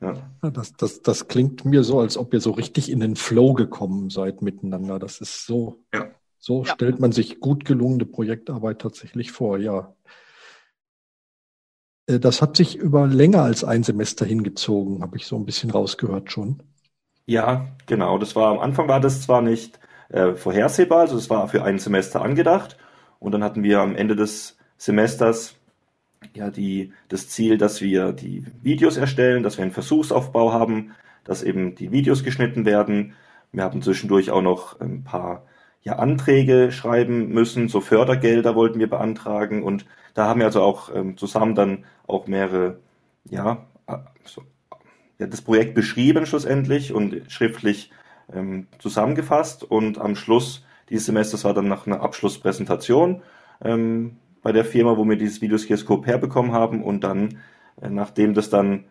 Ja. 0.00 0.14
Das, 0.50 0.72
das, 0.72 1.02
das 1.02 1.28
klingt 1.28 1.66
mir 1.66 1.84
so, 1.84 2.00
als 2.00 2.16
ob 2.16 2.32
ihr 2.32 2.40
so 2.40 2.52
richtig 2.52 2.90
in 2.90 3.00
den 3.00 3.16
Flow 3.16 3.52
gekommen 3.52 4.08
seid 4.08 4.40
miteinander. 4.40 4.98
Das 4.98 5.20
ist 5.20 5.44
so, 5.44 5.82
ja. 5.92 6.06
so 6.38 6.64
ja. 6.64 6.72
stellt 6.72 7.00
man 7.00 7.12
sich 7.12 7.40
gut 7.40 7.66
gelungene 7.66 8.06
Projektarbeit 8.06 8.80
tatsächlich 8.80 9.32
vor, 9.32 9.58
ja. 9.58 9.94
Äh, 12.06 12.20
das 12.20 12.40
hat 12.40 12.56
sich 12.56 12.76
über 12.76 13.06
länger 13.08 13.42
als 13.42 13.64
ein 13.64 13.82
Semester 13.82 14.24
hingezogen, 14.24 15.02
habe 15.02 15.16
ich 15.16 15.26
so 15.26 15.36
ein 15.36 15.44
bisschen 15.44 15.70
rausgehört 15.70 16.30
schon. 16.30 16.62
Ja, 17.26 17.68
genau. 17.86 18.16
Das 18.18 18.34
war 18.36 18.52
am 18.52 18.60
Anfang 18.60 18.88
war 18.88 19.00
das 19.00 19.22
zwar 19.22 19.42
nicht 19.42 19.78
äh, 20.10 20.34
vorhersehbar. 20.34 21.00
Also 21.00 21.16
es 21.16 21.30
war 21.30 21.48
für 21.48 21.64
ein 21.64 21.78
Semester 21.78 22.22
angedacht. 22.22 22.76
Und 23.18 23.32
dann 23.32 23.44
hatten 23.44 23.62
wir 23.62 23.80
am 23.80 23.96
Ende 23.96 24.16
des 24.16 24.56
Semesters 24.76 25.56
ja 26.34 26.50
die, 26.50 26.92
das 27.08 27.28
Ziel, 27.28 27.58
dass 27.58 27.80
wir 27.80 28.12
die 28.12 28.44
Videos 28.62 28.96
erstellen, 28.96 29.42
dass 29.42 29.56
wir 29.56 29.62
einen 29.62 29.72
Versuchsaufbau 29.72 30.52
haben, 30.52 30.92
dass 31.24 31.42
eben 31.42 31.74
die 31.74 31.92
Videos 31.92 32.24
geschnitten 32.24 32.64
werden. 32.64 33.14
Wir 33.52 33.64
haben 33.64 33.82
zwischendurch 33.82 34.30
auch 34.30 34.42
noch 34.42 34.80
ein 34.80 35.04
paar 35.04 35.44
ja, 35.82 35.96
Anträge 35.96 36.72
schreiben 36.72 37.28
müssen, 37.28 37.68
so 37.68 37.80
Fördergelder 37.80 38.54
wollten 38.54 38.78
wir 38.78 38.90
beantragen 38.90 39.62
und 39.62 39.86
da 40.14 40.26
haben 40.26 40.40
wir 40.40 40.46
also 40.46 40.60
auch 40.62 40.94
ähm, 40.94 41.16
zusammen 41.16 41.54
dann 41.54 41.84
auch 42.06 42.26
mehrere, 42.26 42.80
ja, 43.24 43.66
so, 44.24 44.42
ja, 45.18 45.26
das 45.26 45.40
Projekt 45.40 45.74
beschrieben 45.74 46.26
schlussendlich 46.26 46.92
und 46.92 47.22
schriftlich 47.28 47.90
ähm, 48.32 48.66
zusammengefasst 48.78 49.64
und 49.64 49.98
am 49.98 50.16
Schluss 50.16 50.64
dieses 50.88 51.06
Semesters 51.06 51.44
war 51.44 51.54
dann 51.54 51.68
noch 51.68 51.86
eine 51.86 52.00
Abschlusspräsentation 52.00 53.22
ähm, 53.64 54.16
bei 54.42 54.52
der 54.52 54.64
Firma, 54.64 54.96
wo 54.96 55.04
wir 55.04 55.16
dieses 55.16 55.40
Videoskioskop 55.40 56.06
herbekommen 56.06 56.52
haben 56.52 56.82
und 56.82 57.04
dann, 57.04 57.38
äh, 57.80 57.88
nachdem 57.88 58.34
das 58.34 58.50
dann 58.50 58.84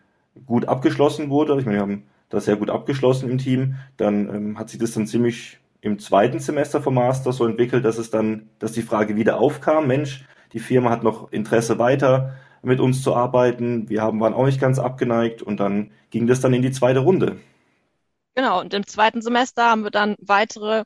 gut 0.46 0.66
abgeschlossen 0.66 1.30
wurde, 1.30 1.58
ich 1.58 1.66
meine, 1.66 1.78
wir 1.78 1.82
haben 1.82 2.02
das 2.28 2.44
sehr 2.44 2.56
gut 2.56 2.70
abgeschlossen 2.70 3.28
im 3.28 3.38
Team, 3.38 3.74
dann 3.96 4.28
ähm, 4.34 4.58
hat 4.58 4.70
sich 4.70 4.78
das 4.78 4.92
dann 4.92 5.06
ziemlich 5.06 5.58
im 5.82 5.98
zweiten 5.98 6.38
Semester 6.38 6.80
vom 6.80 6.94
Master 6.94 7.32
so 7.32 7.46
entwickelt, 7.46 7.84
dass 7.84 7.98
es 7.98 8.10
dann, 8.10 8.48
dass 8.58 8.72
die 8.72 8.82
Frage 8.82 9.16
wieder 9.16 9.38
aufkam, 9.38 9.86
Mensch, 9.86 10.24
die 10.52 10.60
Firma 10.60 10.90
hat 10.90 11.02
noch 11.02 11.32
Interesse 11.32 11.78
weiter 11.78 12.34
mit 12.62 12.80
uns 12.80 13.02
zu 13.02 13.14
arbeiten, 13.14 13.88
wir 13.88 14.02
haben, 14.02 14.20
waren 14.20 14.34
auch 14.34 14.44
nicht 14.44 14.60
ganz 14.60 14.78
abgeneigt 14.78 15.42
und 15.42 15.60
dann 15.60 15.90
ging 16.10 16.26
das 16.26 16.40
dann 16.40 16.52
in 16.52 16.62
die 16.62 16.72
zweite 16.72 17.00
Runde. 17.00 17.36
Genau, 18.34 18.60
und 18.60 18.72
im 18.74 18.86
zweiten 18.86 19.22
Semester 19.22 19.64
haben 19.64 19.84
wir 19.84 19.90
dann 19.90 20.16
weitere 20.20 20.84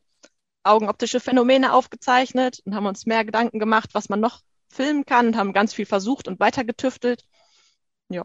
augenoptische 0.63 1.21
Phänomene 1.21 1.73
aufgezeichnet 1.73 2.61
und 2.65 2.75
haben 2.75 2.87
uns 2.87 3.07
mehr 3.07 3.25
Gedanken 3.25 3.59
gemacht, 3.59 3.91
was 3.93 4.09
man 4.09 4.21
noch 4.21 4.41
filmen 4.69 5.05
kann 5.05 5.29
und 5.29 5.37
haben 5.37 5.53
ganz 5.53 5.75
viel 5.75 5.87
versucht 5.87 6.27
und 6.27 6.41
weitergetüftelt. 6.41 7.25
Ja. 8.09 8.25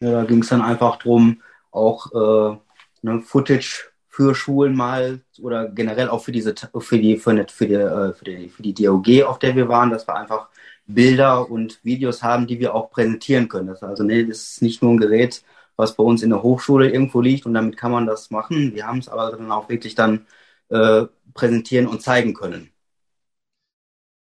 Ja, 0.00 0.12
da 0.12 0.24
ging 0.24 0.42
es 0.42 0.48
dann 0.48 0.62
einfach 0.62 0.96
darum, 0.96 1.42
auch 1.70 2.12
äh, 2.12 2.58
ne, 3.02 3.22
Footage 3.22 3.90
für 4.08 4.34
Schulen 4.34 4.74
mal 4.74 5.20
oder 5.40 5.68
generell 5.68 6.08
auch 6.08 6.22
für 6.22 6.32
diese 6.32 6.54
für 6.78 6.98
die 6.98 7.18
für, 7.18 7.34
die, 7.34 7.52
für, 7.52 7.66
die, 7.66 7.74
äh, 7.74 8.12
für, 8.14 8.24
die, 8.24 8.48
für 8.48 8.62
die 8.62 8.74
DOG, 8.74 9.24
auf 9.24 9.38
der 9.38 9.54
wir 9.56 9.68
waren, 9.68 9.90
dass 9.90 10.06
wir 10.08 10.16
einfach 10.16 10.48
Bilder 10.86 11.50
und 11.50 11.84
Videos 11.84 12.22
haben, 12.22 12.46
die 12.46 12.58
wir 12.60 12.74
auch 12.74 12.90
präsentieren 12.90 13.48
können. 13.48 13.68
Das 13.68 13.82
also 13.82 14.04
nee, 14.04 14.24
das 14.24 14.38
ist 14.38 14.62
nicht 14.62 14.82
nur 14.82 14.92
ein 14.92 14.98
Gerät, 14.98 15.42
was 15.76 15.96
bei 15.96 16.02
uns 16.02 16.22
in 16.22 16.30
der 16.30 16.42
Hochschule 16.42 16.90
irgendwo 16.90 17.20
liegt 17.20 17.46
und 17.46 17.54
damit 17.54 17.76
kann 17.76 17.92
man 17.92 18.06
das 18.06 18.30
machen. 18.30 18.74
Wir 18.74 18.86
haben 18.86 18.98
es 18.98 19.08
aber 19.08 19.30
dann 19.30 19.50
auch 19.52 19.68
wirklich 19.68 19.94
dann 19.94 20.26
äh, 20.68 21.04
präsentieren 21.34 21.86
und 21.86 22.02
zeigen 22.02 22.34
können. 22.34 22.70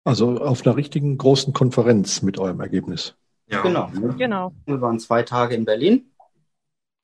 Also 0.03 0.39
auf 0.39 0.65
einer 0.65 0.75
richtigen 0.75 1.17
großen 1.17 1.53
Konferenz 1.53 2.21
mit 2.21 2.37
eurem 2.37 2.59
Ergebnis. 2.59 3.15
Ja. 3.47 3.61
Genau. 3.61 3.89
genau. 4.17 4.53
Wir 4.65 4.81
waren 4.81 4.99
zwei 4.99 5.23
Tage 5.23 5.55
in 5.55 5.65
Berlin. 5.65 6.11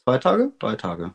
Zwei 0.03 0.17
Tage? 0.17 0.51
Drei 0.59 0.75
Tage. 0.75 1.13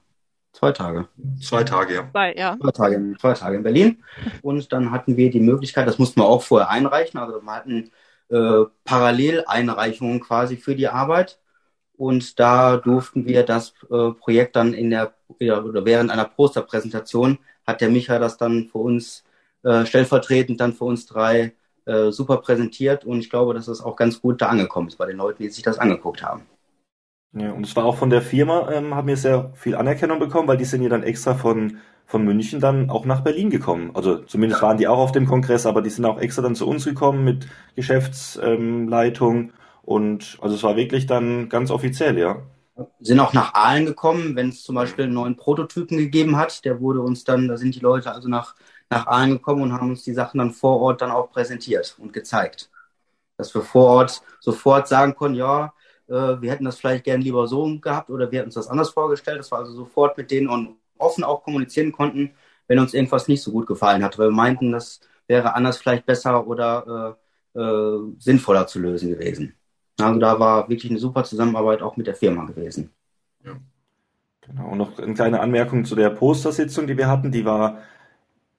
Zwei 0.53 0.73
Tage. 0.73 1.09
Zwei 1.41 1.65
Tage, 1.65 1.95
ja. 1.95 2.11
Zwei, 2.11 2.35
ja. 2.35 2.57
Zwei 2.59 2.71
Tage, 2.71 3.15
zwei 3.21 3.35
Tage 3.35 3.57
in 3.57 3.63
Berlin. 3.63 4.05
Und 4.43 4.73
dann 4.73 4.91
hatten 4.91 5.17
wir 5.17 5.31
die 5.31 5.41
Möglichkeit, 5.41 5.87
das 5.87 5.99
mussten 5.99 6.21
wir 6.21 6.25
auch 6.25 6.43
vorher 6.43 6.71
einreichen, 6.71 7.21
also 7.21 7.43
wir 7.43 7.53
hatten 7.53 7.91
äh, 8.31 8.65
Paralleleinreichungen 8.85 10.21
quasi 10.21 10.57
für 10.57 10.75
die 10.75 10.89
Arbeit. 10.89 11.39
Und 11.97 12.39
da 12.39 12.77
durften 12.77 13.27
wir 13.27 13.43
das 13.43 13.75
äh, 13.91 14.11
Projekt 14.11 14.57
dann 14.57 14.75
in 14.75 14.91
der 14.91 15.15
oder 15.41 15.85
während 15.85 16.11
einer 16.11 16.25
Posterpräsentation 16.25 17.39
hat 17.67 17.81
der 17.81 17.91
Micha 17.91 18.19
das 18.19 18.37
dann 18.37 18.69
für 18.69 18.79
uns 18.79 19.25
äh, 19.65 19.85
stellvertretend 19.85 20.61
dann 20.61 20.73
für 20.73 20.85
uns 20.85 21.07
drei 21.07 21.53
äh, 21.87 22.11
super 22.11 22.39
präsentiert 22.39 23.05
und 23.05 23.19
ich 23.19 23.31
glaube, 23.31 23.55
dass 23.55 23.69
es 23.69 23.81
auch 23.81 23.97
ganz 23.97 24.21
gut 24.21 24.41
da 24.41 24.47
angekommen 24.47 24.89
ist 24.89 24.99
bei 24.99 25.07
den 25.07 25.17
Leuten, 25.17 25.43
die 25.43 25.49
sich 25.51 25.63
das 25.63 25.79
angeguckt 25.79 26.23
haben. 26.23 26.43
Ja, 27.33 27.53
und 27.53 27.67
es 27.67 27.77
war 27.77 27.85
auch 27.85 27.97
von 27.97 28.11
der 28.11 28.23
Firma, 28.23 28.71
ähm, 28.73 28.95
haben 28.95 29.09
wir 29.09 29.17
sehr 29.17 29.53
viel 29.55 29.75
Anerkennung 29.75 30.19
bekommen, 30.19 30.49
weil 30.49 30.57
die 30.57 30.65
sind 30.65 30.83
ja 30.83 30.89
dann 30.89 31.03
extra 31.03 31.35
von, 31.35 31.79
von 32.07 32.25
München 32.25 32.61
dann 32.61 32.89
auch 32.89 33.05
nach 33.05 33.21
Berlin 33.21 33.51
gekommen. 33.51 33.91
Also 33.95 34.19
zumindest 34.19 34.63
waren 34.63 34.79
die 34.79 34.89
auch 34.89 34.99
auf 34.99 35.13
dem 35.13 35.27
Kongress, 35.27 35.67
aber 35.67 35.83
die 35.83 35.91
sind 35.91 36.05
auch 36.07 36.19
extra 36.19 36.43
dann 36.43 36.55
zu 36.55 36.67
uns 36.67 36.85
gekommen 36.85 37.25
mit 37.25 37.47
Geschäftsleitung. 37.75 39.37
Ähm, 39.37 39.53
und 39.87 40.37
also 40.41 40.57
es 40.57 40.63
war 40.65 40.77
wirklich 40.77 41.07
dann 41.07 41.49
ganz 41.49 41.71
offiziell, 41.71 42.19
ja. 42.19 42.43
Sind 43.01 43.21
auch 43.21 43.33
nach 43.33 43.55
Aalen 43.55 43.87
gekommen, 43.87 44.35
wenn 44.37 44.51
es 44.51 44.65
zum 44.65 44.75
Beispiel 44.75 45.05
einen 45.05 45.15
neuen 45.15 45.37
Prototypen 45.37 45.97
gegeben 45.97 46.37
hat. 46.37 46.65
Der 46.65 46.81
wurde 46.81 47.01
uns 47.01 47.25
dann, 47.25 47.49
da 47.49 47.57
sind 47.57 47.75
die 47.75 47.81
Leute 47.81 48.13
also 48.13 48.29
nach, 48.29 48.57
nach 48.91 49.07
Aalen 49.07 49.31
gekommen 49.31 49.63
und 49.63 49.73
haben 49.73 49.91
uns 49.91 50.03
die 50.03 50.13
Sachen 50.13 50.39
dann 50.39 50.53
vor 50.53 50.81
Ort 50.81 51.01
dann 51.01 51.13
auch 51.13 51.31
präsentiert 51.31 51.97
und 51.99 52.13
gezeigt. 52.13 52.69
Dass 53.39 53.55
wir 53.55 53.63
vor 53.63 53.87
Ort 53.87 54.23
sofort 54.41 54.89
sagen 54.89 55.15
konnten, 55.15 55.39
ja, 55.39 55.73
äh, 56.09 56.13
wir 56.13 56.51
hätten 56.51 56.65
das 56.65 56.79
vielleicht 56.79 57.05
gern 57.05 57.21
lieber 57.21 57.47
so 57.47 57.79
gehabt 57.79 58.11
oder 58.11 58.31
wir 58.31 58.41
hätten 58.41 58.49
uns 58.49 58.57
das 58.57 58.69
anders 58.69 58.91
vorgestellt. 58.91 59.39
Das 59.39 59.53
war 59.53 59.61
also 59.61 59.73
sofort 59.73 60.19
mit 60.19 60.33
denen 60.33 60.49
und 60.49 60.77
offen 60.99 61.23
auch 61.25 61.45
kommunizieren 61.45 61.93
konnten, 61.93 62.33
wenn 62.67 62.81
uns 62.81 62.93
irgendwas 62.93 63.29
nicht 63.29 63.43
so 63.43 63.53
gut 63.53 63.67
gefallen 63.69 64.03
hat, 64.03 64.19
weil 64.19 64.29
wir 64.29 64.35
meinten, 64.35 64.73
das 64.73 65.01
wäre 65.29 65.55
anders 65.55 65.79
vielleicht 65.79 66.07
besser 66.07 66.47
oder 66.47 67.17
äh, 67.55 67.61
äh, 67.61 68.15
sinnvoller 68.19 68.67
zu 68.67 68.81
lösen 68.81 69.11
gewesen. 69.11 69.55
Also 70.01 70.21
da 70.21 70.39
war 70.39 70.69
wirklich 70.69 70.91
eine 70.91 71.01
super 71.01 71.25
Zusammenarbeit 71.25 71.83
auch 71.83 71.97
mit 71.97 72.07
der 72.07 72.15
Firma 72.15 72.45
gewesen. 72.45 72.91
Ja. 73.45 73.57
Genau. 74.43 74.69
Und 74.71 74.79
noch 74.79 74.99
eine 74.99 75.15
kleine 75.15 75.41
Anmerkung 75.41 75.85
zu 75.85 75.95
der 75.97 76.11
Postersitzung, 76.11 76.87
die 76.87 76.97
wir 76.97 77.09
hatten. 77.09 77.33
Die 77.33 77.45
war, 77.45 77.79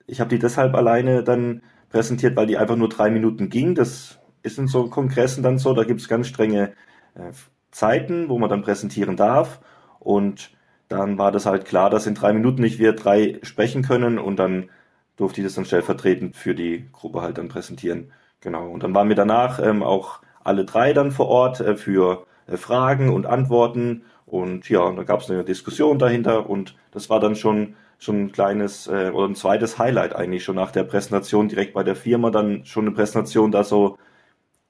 ich 0.06 0.20
habe 0.20 0.30
die 0.30 0.40
deshalb 0.40 0.76
alleine 0.76 1.24
dann 1.24 1.62
präsentiert, 1.90 2.36
weil 2.36 2.48
die 2.48 2.58
einfach 2.58 2.76
nur 2.76 2.90
drei 2.90 3.10
Minuten 3.10 3.50
ging. 3.50 3.76
Das 3.76 4.20
ist 4.44 4.58
in 4.58 4.68
so 4.68 4.90
Kongressen 4.90 5.44
dann 5.44 5.58
so. 5.58 5.74
Da 5.74 5.84
gibt 5.84 6.02
es 6.02 6.10
ganz 6.10 6.28
strenge 6.28 6.74
äh, 7.16 7.32
Zeiten, 7.72 8.30
wo 8.30 8.38
man 8.40 8.50
dann 8.50 8.64
präsentieren 8.64 9.16
darf. 9.16 9.62
Und 10.00 10.52
dann 10.90 11.18
war 11.18 11.32
das 11.32 11.46
halt 11.46 11.66
klar, 11.66 11.90
dass 11.90 12.08
in 12.08 12.16
drei 12.16 12.34
Minuten 12.34 12.62
nicht 12.62 12.80
wir 12.80 12.94
drei 12.94 13.40
sprechen 13.44 13.84
können 13.84 14.20
und 14.20 14.38
dann 14.38 14.70
durfte 15.18 15.42
ich 15.42 15.48
das 15.48 15.56
dann 15.56 15.66
stellvertretend 15.66 16.36
für 16.36 16.56
die 16.56 16.88
Gruppe 16.92 17.22
halt 17.22 17.38
dann 17.38 17.50
präsentieren. 17.50 18.12
Genau. 18.42 18.70
Und 18.70 18.84
dann 18.84 18.94
waren 18.94 19.10
wir 19.10 19.16
danach 19.16 19.60
ähm, 19.60 19.84
auch 19.84 20.22
alle 20.48 20.66
drei 20.66 20.94
dann 20.94 21.12
vor 21.12 21.28
Ort 21.28 21.60
äh, 21.60 21.76
für 21.76 22.26
äh, 22.48 22.58
Fragen 22.58 23.10
und 23.14 23.26
Antworten 23.26 24.04
und 24.26 24.70
ja, 24.70 24.92
da 24.92 25.04
gab 25.04 25.22
es 25.22 25.30
eine 25.30 25.44
Diskussion 25.44 26.00
dahinter 26.00 26.50
und 26.50 26.76
das 26.92 27.10
war 27.10 27.20
dann 27.20 27.36
schon 27.36 27.76
schon 28.00 28.26
ein 28.26 28.32
kleines 28.32 28.88
äh, 28.88 29.12
oder 29.14 29.28
ein 29.28 29.36
zweites 29.36 29.80
Highlight 29.80 30.16
eigentlich 30.16 30.44
schon 30.44 30.56
nach 30.56 30.72
der 30.72 30.84
Präsentation 30.84 31.48
direkt 31.48 31.74
bei 31.74 31.84
der 31.84 31.96
Firma 31.96 32.30
dann 32.30 32.64
schon 32.66 32.86
eine 32.86 32.96
Präsentation 32.96 33.52
da 33.52 33.64
so 33.64 33.98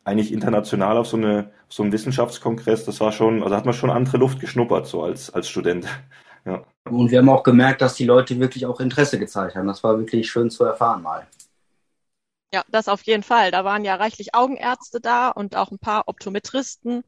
eigentlich 0.06 0.32
international 0.32 0.98
auf 0.98 1.08
so 1.08 1.18
eine 1.18 1.52
auf 1.68 1.74
so 1.74 1.84
einen 1.84 1.92
Wissenschaftskongress. 1.92 2.86
Das 2.86 3.02
war 3.02 3.12
schon, 3.12 3.44
also 3.44 3.56
hat 3.56 3.66
man 3.66 3.74
schon 3.74 3.90
andere 3.90 4.18
Luft 4.18 4.40
geschnuppert 4.40 4.88
so 4.88 5.04
als 5.04 5.34
als 5.34 5.50
Student. 5.50 5.88
Ja. 6.46 6.64
Und 6.90 7.12
wir 7.12 7.20
haben 7.20 7.28
auch 7.28 7.44
gemerkt, 7.44 7.82
dass 7.82 7.96
die 7.96 8.06
Leute 8.06 8.40
wirklich 8.40 8.66
auch 8.66 8.80
Interesse 8.80 9.20
gezeigt 9.20 9.58
haben. 9.58 9.68
Das 9.68 9.84
war 9.84 9.98
wirklich 9.98 10.30
schön 10.30 10.50
zu 10.50 10.64
erfahren 10.64 11.02
mal. 11.02 11.28
Ja, 12.54 12.64
das 12.70 12.88
auf 12.88 13.02
jeden 13.04 13.24
Fall. 13.24 13.52
Da 13.52 13.66
waren 13.66 13.84
ja 13.84 13.96
reichlich 13.96 14.34
Augenärzte 14.34 15.02
da 15.02 15.30
und 15.30 15.56
auch 15.56 15.72
ein 15.72 15.80
paar 15.80 16.08
Optometristen 16.08 17.04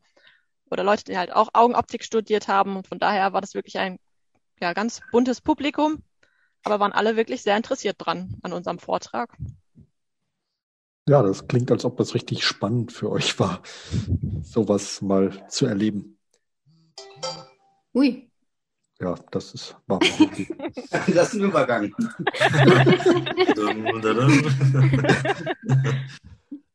oder 0.70 0.84
Leute, 0.84 1.06
die 1.06 1.18
halt 1.18 1.32
auch 1.32 1.50
Augenoptik 1.54 2.04
studiert 2.04 2.48
haben. 2.48 2.76
Und 2.78 2.88
von 2.88 3.00
daher 3.00 3.34
war 3.34 3.42
das 3.42 3.54
wirklich 3.54 3.78
ein 3.80 4.00
ja, 4.60 4.74
ganz 4.74 5.02
buntes 5.12 5.42
Publikum, 5.42 6.04
aber 6.64 6.80
waren 6.80 6.92
alle 6.92 7.16
wirklich 7.16 7.42
sehr 7.42 7.56
interessiert 7.56 7.96
dran 8.00 8.38
an 8.42 8.54
unserem 8.54 8.80
Vortrag. 8.80 9.36
Ja, 11.08 11.24
das 11.24 11.48
klingt, 11.48 11.72
als 11.72 11.86
ob 11.86 11.98
das 11.98 12.14
richtig 12.14 12.46
spannend 12.46 12.92
für 12.92 13.10
euch 13.10 13.40
war, 13.40 13.64
sowas 14.44 15.02
mal 15.02 15.48
zu 15.48 15.66
erleben. 15.66 16.20
Ui, 17.96 18.29
ja, 19.02 19.16
das 19.32 19.54
ist 19.54 19.76
war 19.88 20.00
Das 20.92 21.34
ist 21.34 21.34
ein 21.36 21.42
Übergang. 21.42 21.94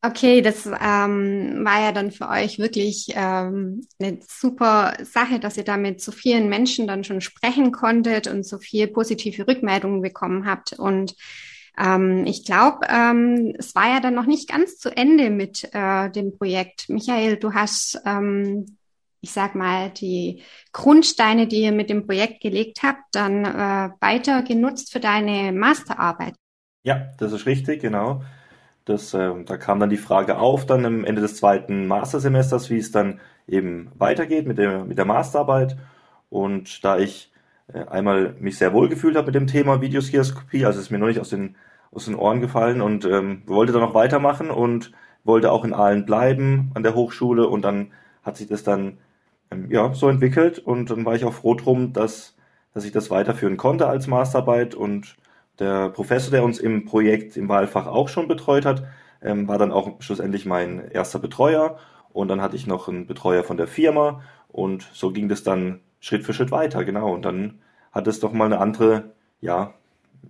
Okay, 0.07 0.43
das 0.43 0.67
ähm, 0.67 1.65
war 1.65 1.81
ja 1.81 1.91
dann 1.91 2.11
für 2.11 2.29
euch 2.29 2.59
wirklich 2.59 3.07
ähm, 3.15 3.87
eine 3.99 4.19
super 4.29 4.93
Sache, 5.03 5.41
dass 5.41 5.57
ihr 5.57 5.65
damit 5.65 6.03
so 6.03 6.13
vielen 6.13 6.51
Menschen 6.51 6.87
dann 6.87 7.05
schon 7.05 7.23
sprechen 7.23 7.73
konntet 7.73 8.27
und 8.27 8.45
so 8.45 8.59
viel 8.59 8.87
positive 8.89 9.49
Rückmeldungen 9.49 10.03
bekommen 10.03 10.45
habt. 10.45 10.75
Und 10.75 11.15
ähm, 11.79 12.27
ich 12.27 12.45
glaube, 12.45 12.87
ähm, 12.87 13.55
es 13.59 13.75
war 13.75 13.89
ja 13.89 14.01
dann 14.01 14.15
noch 14.15 14.27
nicht 14.27 14.47
ganz 14.47 14.77
zu 14.77 14.95
Ende 14.95 15.31
mit 15.31 15.71
äh, 15.73 16.11
dem 16.11 16.37
Projekt. 16.37 16.91
Michael, 16.91 17.39
du 17.39 17.55
hast 17.55 17.99
ähm, 18.05 18.77
ich 19.25 19.33
sag 19.33 19.55
mal, 19.55 19.91
die 19.91 20.43
Grundsteine, 20.73 21.47
die 21.47 21.63
ihr 21.63 21.73
mit 21.73 21.89
dem 21.89 22.07
Projekt 22.07 22.43
gelegt 22.43 22.83
habt, 22.83 23.03
dann 23.13 23.45
äh, 23.45 23.91
weiter 24.01 24.43
genutzt 24.43 24.93
für 24.93 25.01
deine 25.01 25.51
Masterarbeit. 25.51 26.35
Ja, 26.83 27.09
das 27.19 27.33
ist 27.33 27.47
richtig, 27.47 27.81
genau. 27.81 28.23
Das, 28.85 29.15
äh, 29.15 29.33
da 29.47 29.57
kam 29.57 29.81
dann 29.81 29.89
die 29.89 29.97
Frage 29.97 30.39
auf, 30.39 30.67
dann 30.67 30.85
am 30.85 31.05
Ende 31.07 31.23
des 31.23 31.37
zweiten 31.37 31.87
Mastersemesters, 31.87 32.69
wie 32.69 32.77
es 32.77 32.93
dann 32.93 33.19
eben 33.49 33.91
weitergeht 33.97 34.47
mit 34.47 34.59
der, 34.59 34.85
mit 34.85 34.99
der 34.99 35.07
Masterarbeit. 35.07 35.79
Und 36.29 36.85
da 36.85 36.99
ich 36.99 37.33
äh, 37.73 37.87
einmal 37.87 38.35
mich 38.39 38.59
sehr 38.59 38.75
wohl 38.75 38.91
gefühlt 38.91 39.17
habe 39.17 39.27
mit 39.27 39.35
dem 39.35 39.47
Thema 39.47 39.81
Videoskioskopie, 39.81 40.67
also 40.67 40.81
ist 40.81 40.91
mir 40.91 40.99
noch 40.99 41.07
nicht 41.07 41.21
aus 41.21 41.31
den, 41.31 41.57
aus 41.93 42.05
den 42.05 42.15
Ohren 42.15 42.43
gefallen 42.43 42.83
und 42.83 43.07
ähm, 43.07 43.43
wollte 43.47 43.73
dann 43.73 43.81
noch 43.81 43.95
weitermachen 43.95 44.51
und 44.51 44.93
wollte 45.25 45.51
auch 45.51 45.65
in 45.65 45.73
Aalen 45.73 46.05
bleiben 46.05 46.71
an 46.75 46.83
der 46.83 46.95
Hochschule 46.95 47.49
und 47.49 47.63
dann 47.63 47.93
hat 48.23 48.37
sich 48.37 48.49
das 48.49 48.65
dann 48.65 48.99
ähm, 49.51 49.71
ja, 49.71 49.93
so 49.95 50.09
entwickelt 50.09 50.59
und 50.59 50.91
dann 50.91 51.05
war 51.05 51.15
ich 51.15 51.25
auch 51.25 51.35
froh 51.35 51.55
drum, 51.55 51.93
dass, 51.93 52.37
dass 52.73 52.85
ich 52.85 52.93
das 52.93 53.11
weiterführen 53.11 53.57
konnte 53.57 53.87
als 53.87 54.07
Masterarbeit 54.07 54.75
und 54.75 55.17
der 55.59 55.91
Professor, 55.91 56.31
der 56.31 56.45
uns 56.45 56.59
im 56.59 56.85
Projekt 56.85 57.37
im 57.37 57.49
Wahlfach 57.49 57.87
auch 57.87 58.09
schon 58.09 58.29
betreut 58.29 58.65
hat, 58.65 58.85
ähm, 59.23 59.49
war 59.49 59.59
dann 59.59 59.73
auch 59.73 60.01
schlussendlich 60.01 60.47
mein 60.47 60.91
erster 60.91 61.19
Betreuer 61.19 61.79
und 62.13 62.29
dann 62.29 62.41
hatte 62.41 62.57
ich 62.57 62.67
noch 62.67 62.89
einen 62.89 63.07
Betreuer 63.07 63.45
von 63.45 63.57
der 63.57 63.67
Firma 63.67 64.23
und 64.49 64.89
so 64.93 65.11
ging 65.11 65.29
das 65.29 65.43
dann 65.43 65.81
Schritt 66.01 66.25
für 66.25 66.35
Schritt 66.35 66.51
weiter, 66.51 66.85
genau. 66.85 67.13
Und 67.13 67.25
dann 67.25 67.61
hat 67.91 68.07
es 68.07 68.21
doch 68.21 68.33
mal 68.33 68.45
eine 68.45 68.59
andere, 68.59 69.15
ja, 69.41 69.75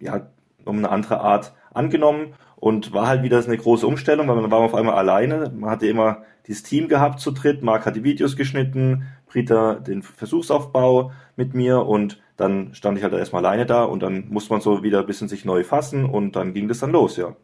ja, 0.00 0.28
um 0.64 0.78
eine 0.78 0.90
andere 0.90 1.20
Art 1.20 1.52
angenommen 1.72 2.34
und 2.64 2.94
war 2.94 3.08
halt 3.08 3.22
wieder 3.22 3.44
eine 3.44 3.58
große 3.58 3.86
Umstellung, 3.86 4.26
weil 4.26 4.36
man 4.36 4.50
war 4.50 4.60
auf 4.60 4.74
einmal 4.74 4.94
alleine. 4.94 5.52
Man 5.54 5.68
hatte 5.68 5.86
immer 5.86 6.22
dieses 6.46 6.62
Team 6.62 6.88
gehabt 6.88 7.20
zu 7.20 7.30
dritt. 7.30 7.62
Marc 7.62 7.84
hat 7.84 7.94
die 7.94 8.04
Videos 8.04 8.36
geschnitten, 8.36 9.04
Brita 9.26 9.74
den 9.74 10.02
Versuchsaufbau 10.02 11.12
mit 11.36 11.52
mir 11.52 11.84
und 11.84 12.22
dann 12.38 12.72
stand 12.72 12.96
ich 12.96 13.04
halt 13.04 13.12
erstmal 13.12 13.44
alleine 13.44 13.66
da 13.66 13.84
und 13.84 14.02
dann 14.02 14.30
musste 14.30 14.50
man 14.50 14.62
so 14.62 14.82
wieder 14.82 15.00
ein 15.00 15.06
bisschen 15.06 15.28
sich 15.28 15.44
neu 15.44 15.62
fassen 15.62 16.06
und 16.06 16.36
dann 16.36 16.54
ging 16.54 16.66
das 16.66 16.78
dann 16.78 16.90
los, 16.90 17.18
ja. 17.18 17.36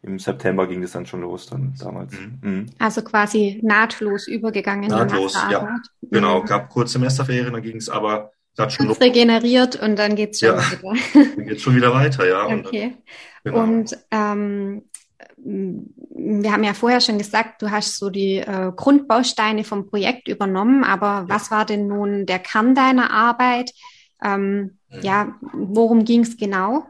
Im 0.00 0.18
September 0.18 0.66
ging 0.66 0.80
das 0.80 0.92
dann 0.92 1.04
schon 1.04 1.20
los, 1.20 1.46
dann 1.46 1.74
damals. 1.78 2.14
Mhm. 2.18 2.38
Mhm. 2.40 2.66
Also 2.78 3.02
quasi 3.02 3.60
nahtlos 3.62 4.26
übergegangen. 4.28 4.88
Nahtlos, 4.88 5.34
ja. 5.50 5.76
Genau, 6.10 6.40
mhm. 6.40 6.46
gab 6.46 6.70
kurze 6.70 6.94
Semesterferien, 6.94 7.52
dann 7.52 7.62
ging 7.62 7.76
es 7.76 7.90
aber 7.90 8.32
schon 8.68 8.86
los. 8.86 9.00
regeneriert 9.00 9.76
und 9.76 9.98
dann 9.98 10.14
geht's 10.16 10.40
schon 10.40 10.56
ja. 10.56 10.70
wieder. 10.70 10.92
dann 11.36 11.46
geht's 11.46 11.62
schon 11.62 11.76
wieder 11.76 11.92
weiter, 11.92 12.26
ja. 12.26 12.46
Okay. 12.46 12.96
Und, 13.44 13.44
genau. 13.44 13.62
und 13.62 13.98
ähm, 14.10 14.82
wir 15.36 16.52
haben 16.52 16.64
ja 16.64 16.74
vorher 16.74 17.00
schon 17.00 17.18
gesagt, 17.18 17.60
du 17.60 17.70
hast 17.70 17.98
so 17.98 18.10
die 18.10 18.38
äh, 18.38 18.72
Grundbausteine 18.74 19.64
vom 19.64 19.86
Projekt 19.88 20.28
übernommen, 20.28 20.84
aber 20.84 21.06
ja. 21.06 21.24
was 21.28 21.50
war 21.50 21.64
denn 21.64 21.86
nun 21.86 22.26
der 22.26 22.38
Kern 22.38 22.74
deiner 22.74 23.10
Arbeit? 23.10 23.72
Ähm, 24.24 24.78
mhm. 24.88 25.00
Ja, 25.02 25.34
worum 25.52 26.04
ging 26.04 26.20
es 26.20 26.36
genau? 26.36 26.86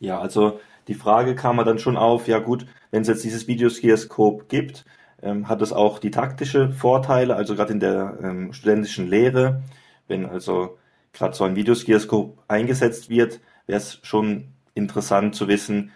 Ja, 0.00 0.18
also 0.18 0.60
die 0.88 0.94
Frage 0.94 1.34
kam 1.34 1.56
dann 1.58 1.78
schon 1.78 1.96
auf, 1.96 2.26
ja 2.28 2.38
gut, 2.38 2.66
wenn 2.90 3.02
es 3.02 3.08
jetzt 3.08 3.24
dieses 3.24 3.46
Videoskioskop 3.46 4.48
gibt, 4.48 4.84
ähm, 5.22 5.48
hat 5.48 5.62
es 5.62 5.72
auch 5.72 5.98
didaktische 5.98 6.70
Vorteile, 6.70 7.36
also 7.36 7.54
gerade 7.54 7.72
in 7.72 7.80
der 7.80 8.18
ähm, 8.22 8.52
studentischen 8.52 9.08
Lehre, 9.08 9.62
wenn 10.08 10.26
also 10.26 10.78
gerade 11.14 11.34
so 11.34 11.44
ein 11.44 11.56
Videoskioskop 11.56 12.42
eingesetzt 12.48 13.08
wird, 13.08 13.40
wäre 13.66 13.78
es 13.78 14.00
schon 14.02 14.48
interessant 14.74 15.34
zu 15.34 15.48
wissen, 15.48 15.92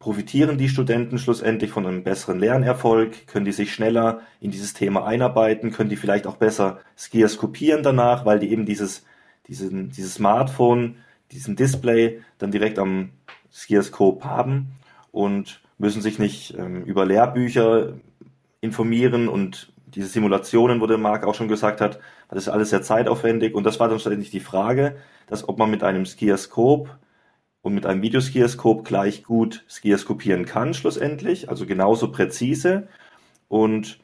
Profitieren 0.00 0.56
die 0.56 0.70
Studenten 0.70 1.18
schlussendlich 1.18 1.72
von 1.72 1.86
einem 1.86 2.02
besseren 2.02 2.40
Lernerfolg? 2.40 3.26
Können 3.26 3.44
die 3.44 3.52
sich 3.52 3.74
schneller 3.74 4.22
in 4.40 4.50
dieses 4.50 4.72
Thema 4.72 5.04
einarbeiten? 5.04 5.72
Können 5.72 5.90
die 5.90 5.96
vielleicht 5.96 6.26
auch 6.26 6.36
besser 6.36 6.80
Skiers 6.96 7.36
kopieren 7.36 7.82
danach, 7.82 8.24
weil 8.24 8.38
die 8.38 8.50
eben 8.50 8.64
dieses, 8.64 9.04
diesen, 9.46 9.90
dieses 9.90 10.14
Smartphone, 10.14 10.96
diesen 11.32 11.54
Display 11.54 12.22
dann 12.38 12.50
direkt 12.50 12.78
am 12.78 13.10
Skierscope 13.52 14.24
haben 14.24 14.72
und 15.12 15.60
müssen 15.76 16.00
sich 16.00 16.18
nicht 16.18 16.54
ähm, 16.56 16.82
über 16.84 17.04
Lehrbücher 17.04 17.98
informieren 18.62 19.28
und 19.28 19.70
diese 19.94 20.08
Simulationen, 20.08 20.80
wo 20.80 20.86
der 20.86 20.98
Marc 20.98 21.24
auch 21.24 21.34
schon 21.34 21.48
gesagt 21.48 21.80
hat, 21.80 22.00
das 22.28 22.44
ist 22.44 22.48
alles 22.48 22.70
sehr 22.70 22.82
zeitaufwendig 22.82 23.54
und 23.54 23.64
das 23.64 23.80
war 23.80 23.88
dann 23.88 23.98
schlussendlich 23.98 24.30
die 24.30 24.40
Frage, 24.40 24.96
dass 25.26 25.48
ob 25.48 25.58
man 25.58 25.70
mit 25.70 25.82
einem 25.82 26.04
Skierscope 26.06 26.90
und 27.62 27.74
mit 27.74 27.86
einem 27.86 28.02
Videoskioskop 28.02 28.84
gleich 28.84 29.22
gut 29.24 29.64
skioskopieren 29.68 30.46
kann 30.46 30.74
schlussendlich, 30.74 31.48
also 31.48 31.66
genauso 31.66 32.10
präzise. 32.10 32.88
Und 33.48 33.98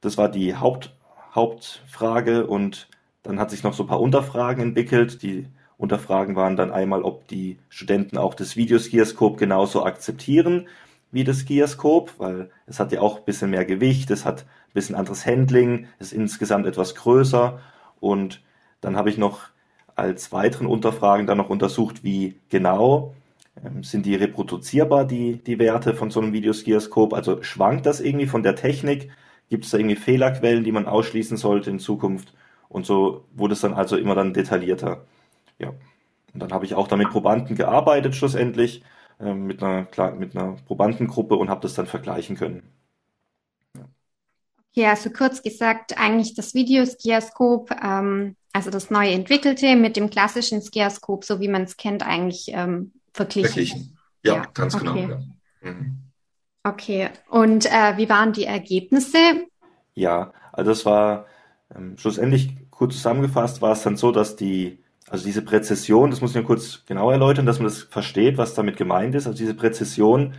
das 0.00 0.16
war 0.16 0.28
die 0.28 0.56
Haupt, 0.56 0.94
Hauptfrage 1.34 2.46
und 2.46 2.88
dann 3.22 3.38
hat 3.38 3.50
sich 3.50 3.62
noch 3.62 3.74
so 3.74 3.84
ein 3.84 3.88
paar 3.88 4.00
Unterfragen 4.00 4.62
entwickelt. 4.62 5.22
Die 5.22 5.48
Unterfragen 5.76 6.36
waren 6.36 6.56
dann 6.56 6.70
einmal, 6.70 7.02
ob 7.02 7.26
die 7.28 7.58
Studenten 7.68 8.18
auch 8.18 8.34
das 8.34 8.56
Videoskioskop 8.56 9.38
genauso 9.38 9.84
akzeptieren 9.84 10.68
wie 11.12 11.24
das 11.24 11.40
Skioskop, 11.40 12.14
weil 12.18 12.50
es 12.66 12.78
hat 12.78 12.92
ja 12.92 13.00
auch 13.00 13.18
ein 13.18 13.24
bisschen 13.24 13.50
mehr 13.50 13.64
Gewicht, 13.64 14.10
es 14.10 14.24
hat 14.24 14.46
ein 14.70 14.74
bisschen 14.74 14.96
anderes 14.96 15.26
Handling, 15.26 15.86
ist 15.98 16.12
insgesamt 16.12 16.66
etwas 16.66 16.94
größer 16.94 17.60
und 18.00 18.42
Dann 18.80 18.96
habe 18.96 19.10
ich 19.10 19.18
noch 19.18 19.48
als 19.94 20.32
weiteren 20.32 20.66
Unterfragen 20.66 21.26
dann 21.26 21.38
noch 21.38 21.50
untersucht, 21.50 22.04
wie 22.04 22.36
genau 22.48 23.14
ähm, 23.64 23.82
sind 23.84 24.06
die 24.06 24.14
reproduzierbar, 24.14 25.04
die, 25.04 25.36
die 25.36 25.58
Werte 25.58 25.94
von 25.94 26.10
so 26.10 26.20
einem 26.20 26.32
Videoskioskop? 26.32 27.12
Also 27.14 27.42
schwankt 27.42 27.86
das 27.86 28.00
irgendwie 28.00 28.26
von 28.26 28.42
der 28.42 28.56
Technik? 28.56 29.10
Gibt 29.50 29.64
es 29.64 29.70
da 29.70 29.78
irgendwie 29.78 29.96
Fehlerquellen, 29.96 30.64
die 30.64 30.72
man 30.72 30.86
ausschließen 30.86 31.36
sollte 31.36 31.70
in 31.70 31.78
Zukunft? 31.78 32.34
Und 32.68 32.86
so 32.86 33.24
wurde 33.34 33.54
es 33.54 33.60
dann 33.60 33.74
also 33.74 33.96
immer 33.96 34.14
dann 34.14 34.32
detaillierter. 34.32 35.04
Ja. 35.58 35.70
Und 36.32 36.40
dann 36.42 36.52
habe 36.52 36.64
ich 36.64 36.74
auch 36.74 36.88
dann 36.88 37.00
mit 37.00 37.10
Probanden 37.10 37.56
gearbeitet 37.56 38.14
schlussendlich, 38.14 38.82
äh, 39.20 39.34
mit, 39.34 39.62
einer, 39.62 39.86
mit 40.18 40.36
einer 40.36 40.56
Probandengruppe 40.66 41.34
und 41.36 41.50
habe 41.50 41.62
das 41.62 41.74
dann 41.74 41.86
vergleichen 41.86 42.36
können. 42.36 42.62
Ja, 44.72 44.90
also 44.90 45.10
kurz 45.10 45.42
gesagt, 45.42 45.98
eigentlich 45.98 46.34
das 46.34 46.54
Videoskioskop, 46.54 47.70
ähm, 47.82 48.36
also 48.52 48.70
das 48.70 48.90
neu 48.90 49.10
entwickelte 49.10 49.74
mit 49.76 49.96
dem 49.96 50.10
klassischen 50.10 50.62
Skioskop, 50.62 51.24
so 51.24 51.40
wie 51.40 51.48
man 51.48 51.62
es 51.62 51.76
kennt, 51.76 52.06
eigentlich 52.06 52.46
ähm, 52.48 52.92
verglichen. 53.12 53.50
Verglichen. 53.50 53.98
Ja, 54.24 54.36
ja. 54.36 54.46
ganz 54.54 54.78
genau, 54.78 54.92
okay. 54.92 55.02
genau. 55.02 55.20
Ja. 55.62 55.70
Mhm. 55.72 55.96
Okay, 56.62 57.08
und 57.30 57.66
äh, 57.66 57.96
wie 57.96 58.08
waren 58.08 58.32
die 58.32 58.44
Ergebnisse? 58.44 59.46
Ja, 59.94 60.32
also 60.52 60.70
es 60.72 60.84
war 60.84 61.26
ähm, 61.74 61.96
schlussendlich 61.96 62.54
kurz 62.70 62.94
zusammengefasst, 62.94 63.62
war 63.62 63.72
es 63.72 63.82
dann 63.82 63.96
so, 63.96 64.12
dass 64.12 64.36
die, 64.36 64.78
also 65.08 65.24
diese 65.24 65.42
Präzision, 65.42 66.10
das 66.10 66.20
muss 66.20 66.30
ich 66.30 66.36
nur 66.36 66.44
kurz 66.44 66.84
genau 66.86 67.10
erläutern, 67.10 67.46
dass 67.46 67.58
man 67.58 67.68
das 67.68 67.82
versteht, 67.82 68.36
was 68.36 68.54
damit 68.54 68.76
gemeint 68.76 69.14
ist. 69.14 69.26
Also 69.26 69.38
diese 69.38 69.54
Präzision 69.54 70.34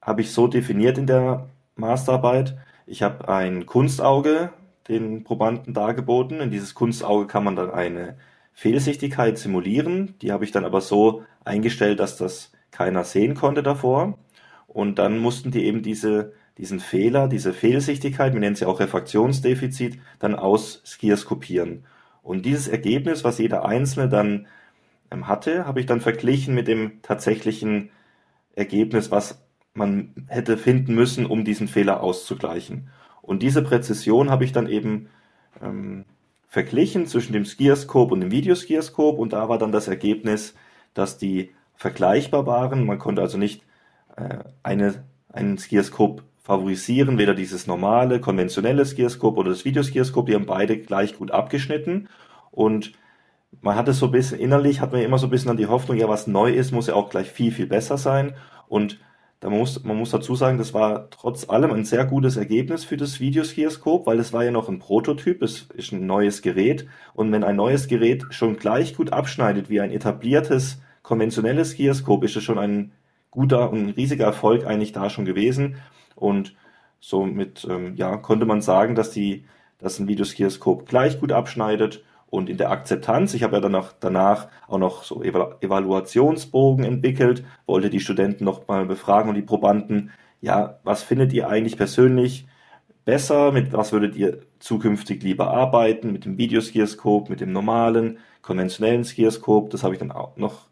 habe 0.00 0.20
ich 0.20 0.32
so 0.32 0.46
definiert 0.46 0.96
in 0.96 1.06
der 1.06 1.48
Masterarbeit. 1.76 2.56
Ich 2.86 3.02
habe 3.02 3.28
ein 3.28 3.66
Kunstauge 3.66 4.52
den 4.88 5.24
Probanden 5.24 5.74
dargeboten. 5.74 6.40
In 6.40 6.50
dieses 6.50 6.74
Kunstauge 6.74 7.26
kann 7.26 7.44
man 7.44 7.56
dann 7.56 7.70
eine 7.70 8.16
Fehlsichtigkeit 8.52 9.38
simulieren. 9.38 10.14
Die 10.20 10.32
habe 10.32 10.44
ich 10.44 10.50
dann 10.50 10.64
aber 10.64 10.80
so 10.80 11.24
eingestellt, 11.44 12.00
dass 12.00 12.16
das 12.16 12.52
keiner 12.70 13.04
sehen 13.04 13.34
konnte 13.34 13.62
davor. 13.62 14.18
Und 14.66 14.98
dann 14.98 15.18
mussten 15.18 15.50
die 15.50 15.64
eben 15.64 15.82
diese, 15.82 16.32
diesen 16.58 16.80
Fehler, 16.80 17.28
diese 17.28 17.52
Fehlsichtigkeit, 17.52 18.32
wir 18.32 18.40
nennen 18.40 18.56
sie 18.56 18.66
auch 18.66 18.80
Refraktionsdefizit, 18.80 19.98
dann 20.18 20.34
ausskierskopieren. 20.34 21.84
Und 22.22 22.46
dieses 22.46 22.68
Ergebnis, 22.68 23.24
was 23.24 23.38
jeder 23.38 23.64
Einzelne 23.64 24.08
dann 24.08 24.46
ähm, 25.10 25.28
hatte, 25.28 25.66
habe 25.66 25.80
ich 25.80 25.86
dann 25.86 26.00
verglichen 26.00 26.54
mit 26.54 26.68
dem 26.68 27.02
tatsächlichen 27.02 27.90
Ergebnis, 28.54 29.10
was 29.10 29.41
man 29.74 30.12
hätte 30.28 30.56
finden 30.56 30.94
müssen, 30.94 31.26
um 31.26 31.44
diesen 31.44 31.68
Fehler 31.68 32.02
auszugleichen. 32.02 32.88
Und 33.22 33.42
diese 33.42 33.62
Präzision 33.62 34.30
habe 34.30 34.44
ich 34.44 34.52
dann 34.52 34.66
eben 34.68 35.08
ähm, 35.62 36.04
verglichen 36.48 37.06
zwischen 37.06 37.32
dem 37.32 37.44
Skierskop 37.44 38.12
und 38.12 38.20
dem 38.20 38.30
Videoskierskop 38.30 39.18
und 39.18 39.32
da 39.32 39.48
war 39.48 39.58
dann 39.58 39.72
das 39.72 39.88
Ergebnis, 39.88 40.54
dass 40.92 41.16
die 41.16 41.54
vergleichbar 41.76 42.46
waren. 42.46 42.84
Man 42.84 42.98
konnte 42.98 43.22
also 43.22 43.38
nicht 43.38 43.62
äh, 44.16 44.40
eine, 44.62 45.04
einen 45.32 45.56
Skierskop 45.56 46.22
favorisieren, 46.42 47.18
weder 47.18 47.34
dieses 47.34 47.66
normale, 47.66 48.20
konventionelle 48.20 48.84
Skierskop 48.84 49.38
oder 49.38 49.50
das 49.50 49.64
Videoskierskop, 49.64 50.26
die 50.26 50.34
haben 50.34 50.46
beide 50.46 50.76
gleich 50.76 51.16
gut 51.16 51.30
abgeschnitten 51.30 52.08
und 52.50 52.92
man 53.60 53.76
hatte 53.76 53.92
so 53.92 54.06
ein 54.06 54.12
bisschen 54.12 54.40
innerlich, 54.40 54.80
hat 54.80 54.92
man 54.92 55.02
immer 55.02 55.18
so 55.18 55.28
ein 55.28 55.30
bisschen 55.30 55.50
an 55.50 55.56
die 55.56 55.68
Hoffnung, 55.68 55.96
ja, 55.96 56.08
was 56.08 56.26
neu 56.26 56.52
ist, 56.52 56.72
muss 56.72 56.88
ja 56.88 56.94
auch 56.94 57.10
gleich 57.10 57.30
viel, 57.30 57.52
viel 57.52 57.66
besser 57.66 57.96
sein 57.96 58.34
und 58.68 58.98
da 59.42 59.50
muss, 59.50 59.82
man 59.82 59.96
muss 59.96 60.10
dazu 60.10 60.36
sagen, 60.36 60.56
das 60.56 60.72
war 60.72 61.10
trotz 61.10 61.48
allem 61.48 61.72
ein 61.72 61.84
sehr 61.84 62.04
gutes 62.04 62.36
Ergebnis 62.36 62.84
für 62.84 62.96
das 62.96 63.18
Videoskioskop, 63.18 64.06
weil 64.06 64.20
es 64.20 64.32
war 64.32 64.44
ja 64.44 64.52
noch 64.52 64.68
ein 64.68 64.78
Prototyp, 64.78 65.42
es 65.42 65.62
ist 65.74 65.90
ein 65.90 66.06
neues 66.06 66.42
Gerät. 66.42 66.86
Und 67.12 67.32
wenn 67.32 67.42
ein 67.42 67.56
neues 67.56 67.88
Gerät 67.88 68.22
schon 68.30 68.54
gleich 68.54 68.94
gut 68.94 69.12
abschneidet 69.12 69.68
wie 69.68 69.80
ein 69.80 69.90
etabliertes 69.90 70.80
konventionelles 71.02 71.70
Skioskop, 71.70 72.22
ist 72.22 72.36
es 72.36 72.44
schon 72.44 72.56
ein 72.60 72.92
guter 73.32 73.72
und 73.72 73.90
riesiger 73.90 74.26
Erfolg 74.26 74.64
eigentlich 74.64 74.92
da 74.92 75.10
schon 75.10 75.24
gewesen. 75.24 75.74
Und 76.14 76.54
somit 77.00 77.66
ähm, 77.68 77.96
ja, 77.96 78.18
konnte 78.18 78.46
man 78.46 78.60
sagen, 78.60 78.94
dass, 78.94 79.10
die, 79.10 79.44
dass 79.78 79.98
ein 79.98 80.06
Videoskioskop 80.06 80.86
gleich 80.88 81.18
gut 81.18 81.32
abschneidet 81.32 82.04
und 82.32 82.48
in 82.48 82.56
der 82.56 82.70
Akzeptanz, 82.70 83.34
ich 83.34 83.42
habe 83.42 83.56
ja 83.56 83.60
danach, 83.60 83.92
danach 84.00 84.48
auch 84.66 84.78
noch 84.78 85.04
so 85.04 85.22
Evaluationsbogen 85.22 86.82
entwickelt, 86.82 87.44
wollte 87.66 87.90
die 87.90 88.00
Studenten 88.00 88.46
noch 88.46 88.66
mal 88.68 88.86
befragen 88.86 89.28
und 89.28 89.34
die 89.34 89.42
Probanden, 89.42 90.12
ja, 90.40 90.78
was 90.82 91.02
findet 91.02 91.34
ihr 91.34 91.50
eigentlich 91.50 91.76
persönlich 91.76 92.46
besser, 93.04 93.52
mit 93.52 93.74
was 93.74 93.92
würdet 93.92 94.16
ihr 94.16 94.38
zukünftig 94.60 95.22
lieber 95.22 95.50
arbeiten, 95.50 96.10
mit 96.10 96.24
dem 96.24 96.38
Videoskioskop, 96.38 97.28
mit 97.28 97.42
dem 97.42 97.52
normalen, 97.52 98.16
konventionellen 98.40 99.04
Skioskop, 99.04 99.68
das 99.68 99.84
habe 99.84 99.92
ich 99.92 100.00
dann 100.00 100.10
auch 100.10 100.38
noch, 100.38 100.68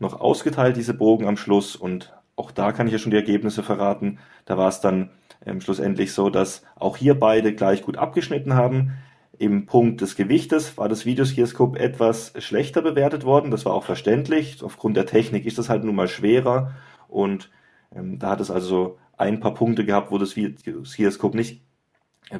noch 0.00 0.20
ausgeteilt, 0.20 0.76
diese 0.76 0.94
Bogen 0.94 1.28
am 1.28 1.36
Schluss 1.36 1.76
und 1.76 2.12
auch 2.34 2.50
da 2.50 2.72
kann 2.72 2.88
ich 2.88 2.92
ja 2.92 2.98
schon 2.98 3.12
die 3.12 3.16
Ergebnisse 3.16 3.62
verraten. 3.62 4.18
Da 4.44 4.58
war 4.58 4.70
es 4.70 4.80
dann 4.80 5.10
ähm, 5.46 5.60
schlussendlich 5.60 6.12
so, 6.12 6.30
dass 6.30 6.64
auch 6.74 6.96
hier 6.96 7.14
beide 7.14 7.54
gleich 7.54 7.82
gut 7.82 7.96
abgeschnitten 7.96 8.54
haben. 8.54 8.94
Im 9.38 9.66
Punkt 9.66 10.00
des 10.00 10.16
Gewichtes 10.16 10.76
war 10.78 10.88
das 10.88 11.06
Videoskioskop 11.06 11.76
etwas 11.76 12.32
schlechter 12.38 12.82
bewertet 12.82 13.24
worden. 13.24 13.50
Das 13.50 13.64
war 13.64 13.74
auch 13.74 13.84
verständlich. 13.84 14.62
Aufgrund 14.62 14.96
der 14.96 15.06
Technik 15.06 15.46
ist 15.46 15.58
das 15.58 15.68
halt 15.68 15.84
nun 15.84 15.94
mal 15.94 16.08
schwerer. 16.08 16.72
Und 17.08 17.50
ähm, 17.94 18.18
da 18.18 18.30
hat 18.30 18.40
es 18.40 18.50
also 18.50 18.98
ein 19.16 19.40
paar 19.40 19.54
Punkte 19.54 19.84
gehabt, 19.84 20.10
wo 20.10 20.18
das 20.18 20.36
Videoskioskop 20.36 21.34
nicht 21.34 21.62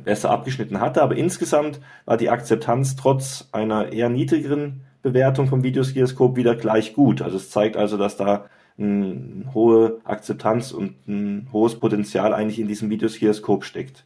besser 0.04 0.30
abgeschnitten 0.30 0.80
hatte. 0.80 1.02
Aber 1.02 1.16
insgesamt 1.16 1.80
war 2.04 2.16
die 2.16 2.30
Akzeptanz 2.30 2.96
trotz 2.96 3.48
einer 3.52 3.92
eher 3.92 4.08
niedrigeren 4.08 4.82
Bewertung 5.02 5.48
vom 5.48 5.62
Videoskioskop 5.62 6.36
wieder 6.36 6.56
gleich 6.56 6.94
gut. 6.94 7.22
Also 7.22 7.36
es 7.36 7.50
zeigt 7.50 7.76
also, 7.76 7.96
dass 7.96 8.16
da 8.16 8.46
eine 8.78 9.50
hohe 9.54 10.00
Akzeptanz 10.04 10.72
und 10.72 11.06
ein 11.06 11.48
hohes 11.52 11.78
Potenzial 11.78 12.34
eigentlich 12.34 12.58
in 12.58 12.68
diesem 12.68 12.90
Videoskioskop 12.90 13.64
steckt. 13.64 14.04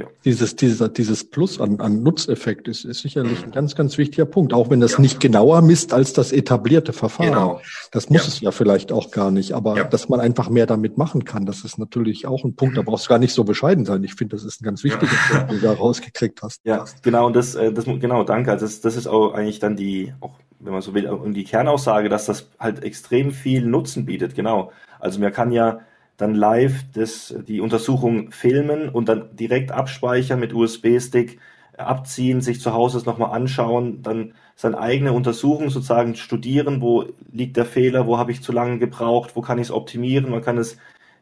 Ja. 0.00 0.06
Dieses, 0.24 0.56
dieser, 0.56 0.88
dieses 0.88 1.28
Plus 1.28 1.60
an, 1.60 1.78
an 1.80 2.02
Nutzeffekt 2.02 2.68
ist, 2.68 2.84
ist 2.86 3.00
sicherlich 3.00 3.44
ein 3.44 3.50
ganz, 3.50 3.74
ganz 3.74 3.98
wichtiger 3.98 4.24
Punkt, 4.24 4.54
auch 4.54 4.70
wenn 4.70 4.80
das 4.80 4.92
ja. 4.92 5.00
nicht 5.00 5.20
genauer 5.20 5.60
misst 5.60 5.92
als 5.92 6.14
das 6.14 6.32
etablierte 6.32 6.94
Verfahren. 6.94 7.28
Genau. 7.28 7.60
Das 7.92 8.08
muss 8.08 8.22
ja. 8.22 8.28
es 8.28 8.40
ja 8.40 8.50
vielleicht 8.50 8.92
auch 8.92 9.10
gar 9.10 9.30
nicht, 9.30 9.52
aber 9.52 9.76
ja. 9.76 9.84
dass 9.84 10.08
man 10.08 10.18
einfach 10.18 10.48
mehr 10.48 10.64
damit 10.64 10.96
machen 10.96 11.24
kann, 11.24 11.44
das 11.44 11.64
ist 11.64 11.78
natürlich 11.78 12.26
auch 12.26 12.44
ein 12.44 12.54
Punkt, 12.54 12.78
da 12.78 12.82
brauchst 12.82 13.06
du 13.06 13.08
gar 13.10 13.18
nicht 13.18 13.34
so 13.34 13.44
bescheiden 13.44 13.84
sein. 13.84 14.02
Ich 14.02 14.14
finde, 14.14 14.36
das 14.36 14.44
ist 14.44 14.62
ein 14.62 14.64
ganz 14.64 14.82
wichtiger 14.84 15.12
Punkt, 15.30 15.50
den 15.50 15.60
du 15.60 15.66
da 15.66 15.72
rausgekriegt 15.72 16.40
hast. 16.42 16.60
Ja, 16.64 16.86
genau, 17.02 17.26
und 17.26 17.36
das, 17.36 17.54
äh, 17.54 17.70
das 17.70 17.84
genau, 17.84 18.24
danke. 18.24 18.52
Also 18.52 18.64
das, 18.64 18.80
das 18.80 18.96
ist 18.96 19.06
auch 19.06 19.34
eigentlich 19.34 19.58
dann 19.58 19.76
die, 19.76 20.14
auch 20.20 20.32
wenn 20.60 20.72
man 20.72 20.82
so 20.82 20.94
will, 20.94 21.10
die 21.32 21.44
Kernaussage, 21.44 22.08
dass 22.08 22.24
das 22.24 22.48
halt 22.58 22.82
extrem 22.84 23.32
viel 23.32 23.66
Nutzen 23.66 24.06
bietet, 24.06 24.34
genau. 24.34 24.72
Also 24.98 25.20
man 25.20 25.32
kann 25.32 25.52
ja 25.52 25.80
dann 26.20 26.34
live 26.34 26.84
das, 26.92 27.34
die 27.48 27.60
Untersuchung 27.62 28.30
filmen 28.30 28.90
und 28.90 29.08
dann 29.08 29.34
direkt 29.36 29.72
abspeichern 29.72 30.38
mit 30.38 30.52
USB-Stick, 30.52 31.38
abziehen, 31.78 32.42
sich 32.42 32.60
zu 32.60 32.74
Hause 32.74 32.98
das 32.98 33.06
nochmal 33.06 33.32
anschauen, 33.32 34.02
dann 34.02 34.34
seine 34.54 34.78
eigene 34.78 35.14
Untersuchung 35.14 35.70
sozusagen 35.70 36.14
studieren, 36.16 36.82
wo 36.82 37.06
liegt 37.32 37.56
der 37.56 37.64
Fehler, 37.64 38.06
wo 38.06 38.18
habe 38.18 38.32
ich 38.32 38.42
zu 38.42 38.52
lange 38.52 38.78
gebraucht, 38.78 39.34
wo 39.34 39.40
kann 39.40 39.58
ich 39.58 39.68
es 39.68 39.70
optimieren, 39.70 40.30
man 40.30 40.42
kann 40.42 40.58
es, 40.58 40.76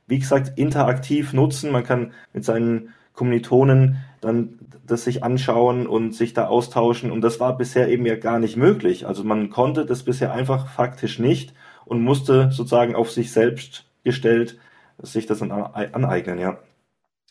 wie 0.09 0.19
gesagt, 0.19 0.59
interaktiv 0.59 1.33
nutzen, 1.33 1.71
man 1.71 1.85
kann 1.85 2.13
mit 2.33 2.45
seinen 2.45 2.89
Kommilitonen 3.13 3.99
dann 4.21 4.59
das 4.85 5.05
sich 5.05 5.23
anschauen 5.23 5.87
und 5.87 6.13
sich 6.13 6.33
da 6.33 6.47
austauschen. 6.47 7.13
Und 7.13 7.21
das 7.21 7.39
war 7.39 7.57
bisher 7.57 7.89
eben 7.89 8.07
ja 8.07 8.17
gar 8.17 8.41
nicht 8.41 8.57
möglich. 8.57 9.07
Also 9.07 9.23
man 9.23 9.51
konnte 9.51 9.85
das 9.87 10.03
bisher 10.03 10.33
einfach 10.33 10.69
faktisch 10.69 11.19
nicht 11.21 11.53
und 11.85 12.03
musste 12.03 12.51
sozusagen 12.51 12.97
auf 12.97 13.13
sich 13.13 13.31
selbst 13.31 13.85
gestellt 14.03 14.59
sich 15.03 15.27
das 15.27 15.43
aneignen, 15.43 16.39
ja. 16.39 16.59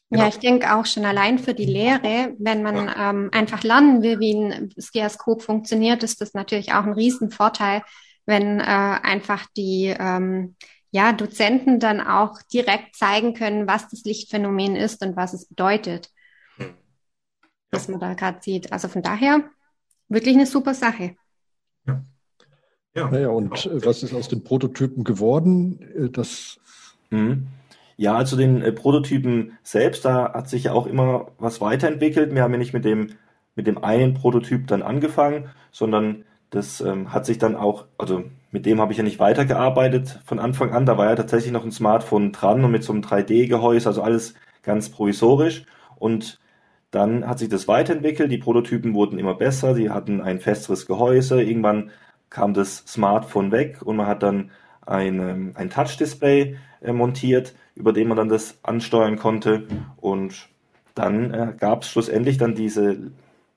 Genau. 0.09 0.23
Ja, 0.23 0.29
ich 0.29 0.39
denke 0.39 0.73
auch 0.73 0.85
schon 0.85 1.03
allein 1.05 1.37
für 1.37 1.53
die 1.53 1.65
Lehre, 1.65 2.33
wenn 2.39 2.63
man 2.63 2.87
ja. 2.87 3.09
ähm, 3.09 3.29
einfach 3.33 3.63
lernen 3.63 4.01
will, 4.01 4.21
wie 4.21 4.35
ein 4.35 4.73
Skioskop 4.79 5.41
funktioniert, 5.41 6.01
ist 6.01 6.21
das 6.21 6.33
natürlich 6.33 6.71
auch 6.71 6.85
ein 6.85 6.93
Riesenvorteil, 6.93 7.83
wenn 8.25 8.61
äh, 8.61 8.63
einfach 8.63 9.47
die 9.57 9.93
ähm, 9.99 10.55
ja, 10.91 11.11
Dozenten 11.11 11.81
dann 11.81 11.99
auch 11.99 12.41
direkt 12.53 12.95
zeigen 12.95 13.33
können, 13.33 13.67
was 13.67 13.89
das 13.89 14.05
Lichtphänomen 14.05 14.77
ist 14.77 15.05
und 15.05 15.17
was 15.17 15.33
es 15.33 15.45
bedeutet, 15.45 16.09
hm. 16.55 16.67
ja. 16.67 16.73
was 17.71 17.89
man 17.89 17.99
da 17.99 18.13
gerade 18.13 18.41
sieht. 18.41 18.71
Also 18.71 18.87
von 18.87 19.01
daher 19.01 19.43
wirklich 20.07 20.35
eine 20.35 20.45
super 20.45 20.73
Sache. 20.73 21.17
Ja. 21.85 22.01
Ja, 22.95 23.11
naja, 23.11 23.27
und 23.27 23.61
genau. 23.61 23.85
was 23.85 24.03
ist 24.03 24.13
aus 24.13 24.29
den 24.29 24.45
Prototypen 24.45 25.03
geworden? 25.03 25.81
Äh, 25.81 26.09
das 26.09 26.59
Mhm. 27.09 27.47
Ja, 27.99 28.15
also 28.15 28.37
den 28.37 28.61
äh, 28.61 28.71
Prototypen 28.71 29.57
selbst, 29.63 30.05
da 30.05 30.33
hat 30.33 30.49
sich 30.49 30.65
ja 30.65 30.73
auch 30.73 30.85
immer 30.85 31.31
was 31.39 31.61
weiterentwickelt. 31.61 32.33
Wir 32.33 32.43
haben 32.43 32.51
ja 32.53 32.59
nicht 32.59 32.73
mit 32.73 32.85
dem, 32.85 33.15
mit 33.55 33.65
dem 33.67 33.83
einen 33.83 34.13
Prototyp 34.13 34.67
dann 34.67 34.83
angefangen, 34.83 35.49
sondern 35.71 36.23
das 36.51 36.79
ähm, 36.81 37.11
hat 37.11 37.25
sich 37.25 37.39
dann 37.39 37.55
auch, 37.55 37.85
also 37.97 38.23
mit 38.51 38.65
dem 38.65 38.79
habe 38.79 38.91
ich 38.91 38.97
ja 38.99 39.03
nicht 39.03 39.19
weitergearbeitet 39.19 40.21
von 40.25 40.39
Anfang 40.39 40.71
an. 40.73 40.85
Da 40.85 40.97
war 40.97 41.07
ja 41.07 41.15
tatsächlich 41.15 41.51
noch 41.51 41.65
ein 41.65 41.71
Smartphone 41.71 42.31
dran 42.31 42.63
und 42.63 42.71
mit 42.71 42.83
so 42.83 42.93
einem 42.93 43.01
3D-Gehäuse, 43.01 43.89
also 43.89 44.01
alles 44.03 44.35
ganz 44.63 44.89
provisorisch. 44.89 45.65
Und 45.95 46.39
Dann 46.91 47.27
hat 47.27 47.39
sich 47.39 47.49
das 47.49 47.67
weiterentwickelt, 47.67 48.31
die 48.31 48.37
Prototypen 48.37 48.93
wurden 48.93 49.19
immer 49.19 49.35
besser, 49.35 49.75
sie 49.75 49.89
hatten 49.89 50.21
ein 50.21 50.39
festeres 50.39 50.85
Gehäuse, 50.85 51.41
irgendwann 51.41 51.91
kam 52.29 52.53
das 52.53 52.77
Smartphone 52.87 53.51
weg 53.51 53.81
und 53.83 53.97
man 53.97 54.07
hat 54.07 54.23
dann 54.23 54.51
ein, 54.87 55.19
ähm, 55.19 55.51
ein 55.55 55.69
Touch-Display 55.69 56.57
äh, 56.81 56.93
montiert, 56.93 57.53
über 57.75 57.93
den 57.93 58.07
man 58.07 58.17
dann 58.17 58.29
das 58.29 58.59
ansteuern 58.63 59.17
konnte. 59.17 59.67
Und 59.97 60.47
dann 60.95 61.33
äh, 61.33 61.53
gab 61.57 61.83
es 61.83 61.89
schlussendlich 61.89 62.37
dann 62.37 62.55
diese 62.55 63.11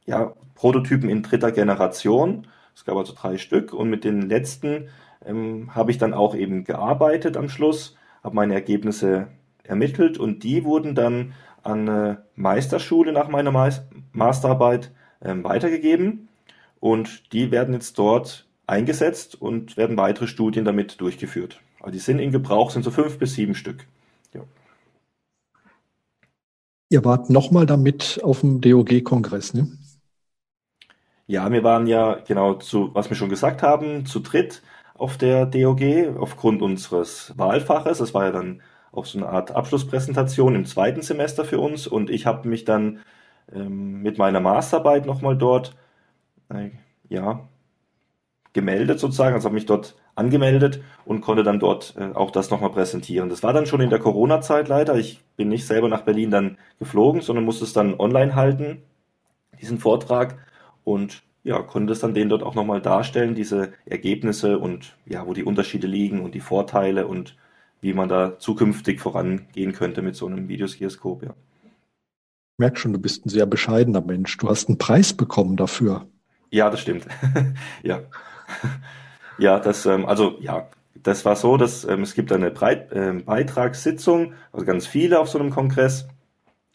ja, 0.07 0.35
Prototypen 0.55 1.09
in 1.09 1.23
dritter 1.23 1.53
Generation. 1.53 2.47
Es 2.75 2.85
gab 2.85 2.97
also 2.97 3.14
drei 3.14 3.38
Stück. 3.38 3.73
Und 3.73 3.90
mit 3.90 4.05
den 4.05 4.23
letzten 4.29 4.88
ähm, 5.25 5.75
habe 5.75 5.90
ich 5.90 5.99
dann 5.99 6.14
auch 6.14 6.35
eben 6.35 6.64
gearbeitet 6.64 7.37
am 7.37 7.49
Schluss, 7.49 7.97
habe 8.23 8.35
meine 8.35 8.55
Ergebnisse 8.55 9.29
ermittelt. 9.62 10.19
Und 10.19 10.43
die 10.43 10.64
wurden 10.64 10.95
dann 10.95 11.33
an 11.62 11.88
eine 11.88 12.25
Meisterschule 12.35 13.12
nach 13.12 13.29
meiner 13.29 13.53
Masterarbeit 14.12 14.90
ähm, 15.23 15.45
weitergegeben. 15.45 16.29
Und 16.81 17.33
die 17.33 17.51
werden 17.51 17.75
jetzt 17.75 17.99
dort 17.99 18.47
eingesetzt 18.71 19.41
und 19.41 19.77
werden 19.77 19.97
weitere 19.97 20.27
Studien 20.27 20.65
damit 20.65 21.01
durchgeführt. 21.01 21.61
Also 21.81 21.93
die 21.93 21.99
sind 21.99 22.19
in 22.19 22.31
Gebrauch, 22.31 22.71
sind 22.71 22.85
so 22.85 22.91
fünf 22.91 23.19
bis 23.19 23.35
sieben 23.35 23.55
Stück. 23.55 23.87
Ja. 24.33 24.43
Ihr 26.89 27.05
wart 27.05 27.31
nochmal 27.31 27.67
damit 27.67 28.21
auf 28.23 28.41
dem 28.41 28.61
DOG-Kongress, 28.61 29.55
ne? 29.55 29.69
Ja, 31.27 31.53
wir 31.53 31.63
waren 31.63 31.87
ja 31.87 32.15
genau 32.27 32.55
zu, 32.55 32.93
was 32.95 33.09
wir 33.09 33.17
schon 33.17 33.29
gesagt 33.29 33.63
haben, 33.63 34.05
zu 34.05 34.19
dritt 34.19 34.63
auf 34.95 35.17
der 35.17 35.47
DOG 35.47 36.19
aufgrund 36.19 36.61
unseres 36.61 37.33
Wahlfaches. 37.37 37.99
Das 37.99 38.15
war 38.15 38.25
ja 38.25 38.33
dann 38.33 38.63
auch 38.91 39.07
so 39.07 39.19
eine 39.19 39.29
Art 39.29 39.53
Abschlusspräsentation 39.53 40.57
im 40.57 40.65
zweiten 40.65 41.03
Semester 41.03 41.45
für 41.45 41.61
uns 41.61 41.87
und 41.87 42.11
ich 42.11 42.27
habe 42.27 42.49
mich 42.49 42.65
dann 42.65 42.99
ähm, 43.53 44.03
mit 44.03 44.19
meiner 44.19 44.41
Masterarbeit 44.41 45.07
nochmal 45.07 45.39
dort 45.39 45.77
äh, 46.49 46.71
ja, 47.09 47.49
gemeldet 48.53 48.99
sozusagen, 48.99 49.35
also 49.35 49.47
habe 49.47 49.55
mich 49.55 49.67
dort 49.67 49.97
angemeldet 50.15 50.83
und 51.05 51.21
konnte 51.21 51.43
dann 51.43 51.61
dort 51.61 51.95
äh, 51.97 52.15
auch 52.15 52.31
das 52.31 52.51
nochmal 52.51 52.71
präsentieren. 52.71 53.29
Das 53.29 53.43
war 53.43 53.53
dann 53.53 53.67
schon 53.67 53.81
in 53.81 53.91
der 53.91 54.01
Corona-Zeit 54.01 54.69
leider. 54.69 54.97
Ich 54.97 55.21
bin 55.37 55.49
nicht 55.49 55.67
selber 55.67 55.89
nach 55.89 56.03
Berlin 56.03 56.31
dann 56.31 56.59
geflogen, 56.79 57.21
sondern 57.21 57.45
musste 57.45 57.65
es 57.65 57.73
dann 57.73 57.99
online 57.99 58.35
halten, 58.35 58.83
diesen 59.61 59.79
Vortrag 59.79 60.39
und 60.85 61.23
ja, 61.43 61.63
konnte 61.63 61.93
es 61.93 62.01
dann 62.01 62.15
denen 62.15 62.29
dort 62.29 62.43
auch 62.43 62.55
nochmal 62.55 62.83
darstellen, 62.83 63.35
diese 63.35 63.73
Ergebnisse 63.87 64.59
und 64.59 64.97
ja, 65.07 65.27
wo 65.27 65.33
die 65.33 65.45
Unterschiede 65.45 65.87
liegen 65.87 66.21
und 66.21 66.35
die 66.35 66.41
Vorteile 66.41 67.07
und 67.07 67.37
wie 67.81 67.95
man 67.95 68.09
da 68.09 68.39
zukünftig 68.39 69.01
vorangehen 69.01 69.73
könnte 69.73 70.03
mit 70.03 70.17
so 70.17 70.27
einem 70.27 70.49
Videoskioskop, 70.49 71.23
ja. 71.23 71.35
Ich 71.63 72.63
merke 72.63 72.79
schon, 72.79 72.93
du 72.93 72.99
bist 72.99 73.25
ein 73.25 73.31
sehr 73.31 73.47
bescheidener 73.47 74.03
Mensch. 74.03 74.37
Du 74.37 74.51
hast 74.51 74.69
einen 74.69 74.77
Preis 74.77 75.15
bekommen 75.15 75.57
dafür. 75.57 76.07
Ja, 76.51 76.69
das 76.69 76.81
stimmt. 76.81 77.07
ja. 77.83 78.03
Ja, 79.39 79.59
das, 79.59 79.87
ähm, 79.87 80.05
also 80.05 80.37
ja, 80.41 80.69
das 80.95 81.25
war 81.25 81.35
so, 81.35 81.57
dass 81.57 81.85
ähm, 81.85 82.03
es 82.03 82.15
gibt 82.15 82.31
eine 82.31 82.51
Breit, 82.51 82.93
äh, 82.93 83.13
Beitragssitzung, 83.13 84.35
also 84.53 84.67
ganz 84.67 84.87
viele 84.87 85.19
auf 85.19 85.29
so 85.31 85.39
einem 85.39 85.51
Kongress. 85.51 86.09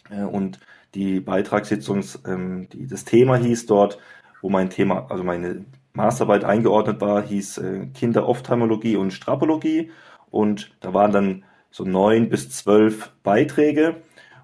Äh, 0.10 0.24
und 0.24 0.60
die 0.96 1.20
Beitragssitzung, 1.20 2.04
ähm, 2.26 2.68
die, 2.70 2.88
das 2.88 3.06
Thema 3.06 3.36
hieß 3.38 3.68
dort, 3.68 4.00
wo 4.42 4.50
mein 4.50 4.70
Thema, 4.72 5.08
also 5.12 5.24
meine 5.24 5.66
Masterarbeit 5.94 6.44
eingeordnet 6.44 7.02
war, 7.02 7.22
hieß 7.24 7.60
äh, 7.60 7.88
Kinderophthalmologie 7.94 8.96
und 8.96 9.12
Strapologie. 9.12 9.92
Und 10.32 10.76
da 10.82 10.94
waren 10.94 11.12
dann 11.12 11.44
so 11.72 11.84
neun 11.84 12.30
bis 12.30 12.50
zwölf 12.50 13.12
Beiträge 13.24 13.98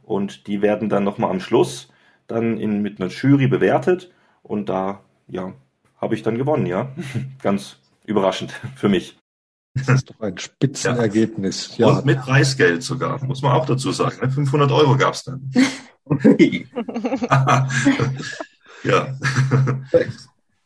und 0.03 0.47
die 0.47 0.61
werden 0.61 0.89
dann 0.89 1.03
nochmal 1.03 1.31
am 1.31 1.39
Schluss 1.39 1.91
dann 2.27 2.57
in, 2.57 2.81
mit 2.81 3.01
einer 3.01 3.09
Jury 3.09 3.47
bewertet. 3.47 4.11
Und 4.43 4.69
da, 4.69 5.01
ja, 5.27 5.53
habe 6.01 6.15
ich 6.15 6.23
dann 6.23 6.37
gewonnen, 6.37 6.65
ja. 6.65 6.91
Ganz 7.41 7.77
überraschend 8.05 8.51
für 8.75 8.89
mich. 8.89 9.17
Das 9.73 9.87
ist 9.87 10.09
doch 10.09 10.19
ein 10.19 10.37
Spitzenergebnis. 10.37 11.77
Ja. 11.77 11.87
Und 11.87 12.05
mit 12.05 12.19
Preisgeld 12.19 12.83
sogar, 12.83 13.23
muss 13.23 13.41
man 13.41 13.53
auch 13.53 13.65
dazu 13.65 13.93
sagen. 13.93 14.29
500 14.29 14.69
ne? 14.69 14.75
Euro 14.75 14.97
gab 14.97 15.13
es 15.13 15.23
dann. 15.23 15.49
ja. 18.83 19.15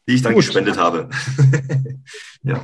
Die 0.08 0.14
ich 0.14 0.24
dann 0.24 0.34
Gut. 0.34 0.44
gespendet 0.44 0.78
habe. 0.78 1.10
ja. 2.44 2.64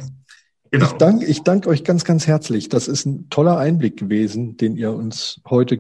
Genau. 0.72 0.86
Ich 0.86 0.92
danke 0.94 1.26
ich 1.26 1.44
dank 1.44 1.68
euch 1.68 1.84
ganz, 1.84 2.06
ganz 2.06 2.26
herzlich. 2.26 2.70
Das 2.70 2.88
ist 2.88 3.06
ein 3.06 3.30
toller 3.30 3.58
Einblick 3.58 3.98
gewesen, 3.98 4.58
den 4.58 4.78
ihr 4.78 4.94
uns 4.94 5.42
heute 5.48 5.78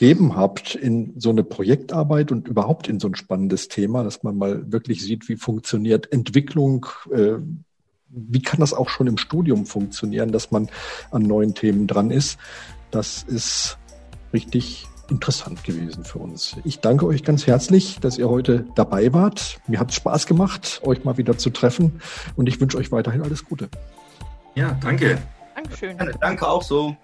gegeben 0.00 0.34
habt 0.34 0.74
in 0.74 1.12
so 1.18 1.28
eine 1.28 1.44
Projektarbeit 1.44 2.32
und 2.32 2.48
überhaupt 2.48 2.88
in 2.88 2.98
so 2.98 3.08
ein 3.08 3.14
spannendes 3.14 3.68
Thema, 3.68 4.02
dass 4.02 4.22
man 4.22 4.38
mal 4.38 4.72
wirklich 4.72 5.02
sieht, 5.02 5.28
wie 5.28 5.36
funktioniert 5.36 6.10
Entwicklung, 6.10 6.86
äh, 7.12 7.34
wie 8.08 8.40
kann 8.40 8.60
das 8.60 8.72
auch 8.72 8.88
schon 8.88 9.06
im 9.08 9.18
Studium 9.18 9.66
funktionieren, 9.66 10.32
dass 10.32 10.50
man 10.50 10.70
an 11.10 11.22
neuen 11.24 11.54
Themen 11.54 11.86
dran 11.86 12.10
ist. 12.10 12.38
Das 12.90 13.24
ist 13.24 13.76
richtig 14.32 14.86
interessant 15.10 15.64
gewesen 15.64 16.04
für 16.04 16.18
uns. 16.18 16.56
Ich 16.64 16.80
danke 16.80 17.04
euch 17.04 17.22
ganz 17.22 17.46
herzlich, 17.46 17.98
dass 18.00 18.16
ihr 18.16 18.30
heute 18.30 18.64
dabei 18.76 19.12
wart. 19.12 19.60
Mir 19.66 19.80
hat 19.80 19.90
es 19.90 19.96
Spaß 19.96 20.26
gemacht, 20.26 20.80
euch 20.82 21.04
mal 21.04 21.18
wieder 21.18 21.36
zu 21.36 21.50
treffen 21.50 22.00
und 22.36 22.48
ich 22.48 22.58
wünsche 22.58 22.78
euch 22.78 22.90
weiterhin 22.90 23.20
alles 23.20 23.44
Gute. 23.44 23.68
Ja, 24.54 24.78
danke. 24.80 25.18
Dankeschön. 25.54 25.98
Danke 26.22 26.48
auch 26.48 26.62
so. 26.62 26.96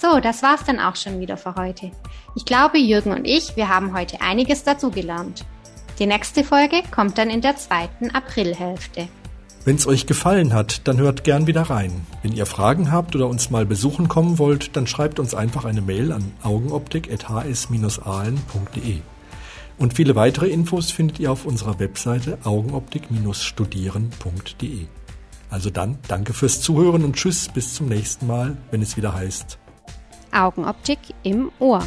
So, 0.00 0.20
das 0.20 0.44
war's 0.44 0.62
dann 0.64 0.78
auch 0.78 0.94
schon 0.94 1.18
wieder 1.18 1.36
für 1.36 1.56
heute. 1.56 1.90
Ich 2.36 2.44
glaube, 2.44 2.78
Jürgen 2.78 3.10
und 3.10 3.24
ich, 3.24 3.56
wir 3.56 3.68
haben 3.68 3.96
heute 3.96 4.20
einiges 4.20 4.62
dazugelernt. 4.62 5.44
Die 5.98 6.06
nächste 6.06 6.44
Folge 6.44 6.84
kommt 6.92 7.18
dann 7.18 7.30
in 7.30 7.40
der 7.40 7.56
zweiten 7.56 8.12
Aprilhälfte. 8.12 9.08
Wenn 9.64 9.74
es 9.74 9.88
euch 9.88 10.06
gefallen 10.06 10.54
hat, 10.54 10.86
dann 10.86 10.98
hört 10.98 11.24
gern 11.24 11.48
wieder 11.48 11.62
rein. 11.62 12.06
Wenn 12.22 12.32
ihr 12.32 12.46
Fragen 12.46 12.92
habt 12.92 13.16
oder 13.16 13.26
uns 13.26 13.50
mal 13.50 13.66
besuchen 13.66 14.06
kommen 14.06 14.38
wollt, 14.38 14.76
dann 14.76 14.86
schreibt 14.86 15.18
uns 15.18 15.34
einfach 15.34 15.64
eine 15.64 15.80
Mail 15.80 16.12
an 16.12 16.32
augenoptik.hs-ahlen.de. 16.44 19.00
Und 19.78 19.94
viele 19.94 20.14
weitere 20.14 20.46
Infos 20.46 20.92
findet 20.92 21.18
ihr 21.18 21.32
auf 21.32 21.44
unserer 21.44 21.80
Webseite 21.80 22.38
augenoptik-studieren.de. 22.44 24.86
Also 25.50 25.70
dann, 25.70 25.98
danke 26.06 26.34
fürs 26.34 26.60
Zuhören 26.60 27.04
und 27.04 27.16
tschüss, 27.16 27.48
bis 27.48 27.74
zum 27.74 27.88
nächsten 27.88 28.28
Mal, 28.28 28.56
wenn 28.70 28.80
es 28.80 28.96
wieder 28.96 29.12
heißt 29.12 29.58
Augenoptik 30.32 30.98
im 31.22 31.50
Ohr. 31.58 31.82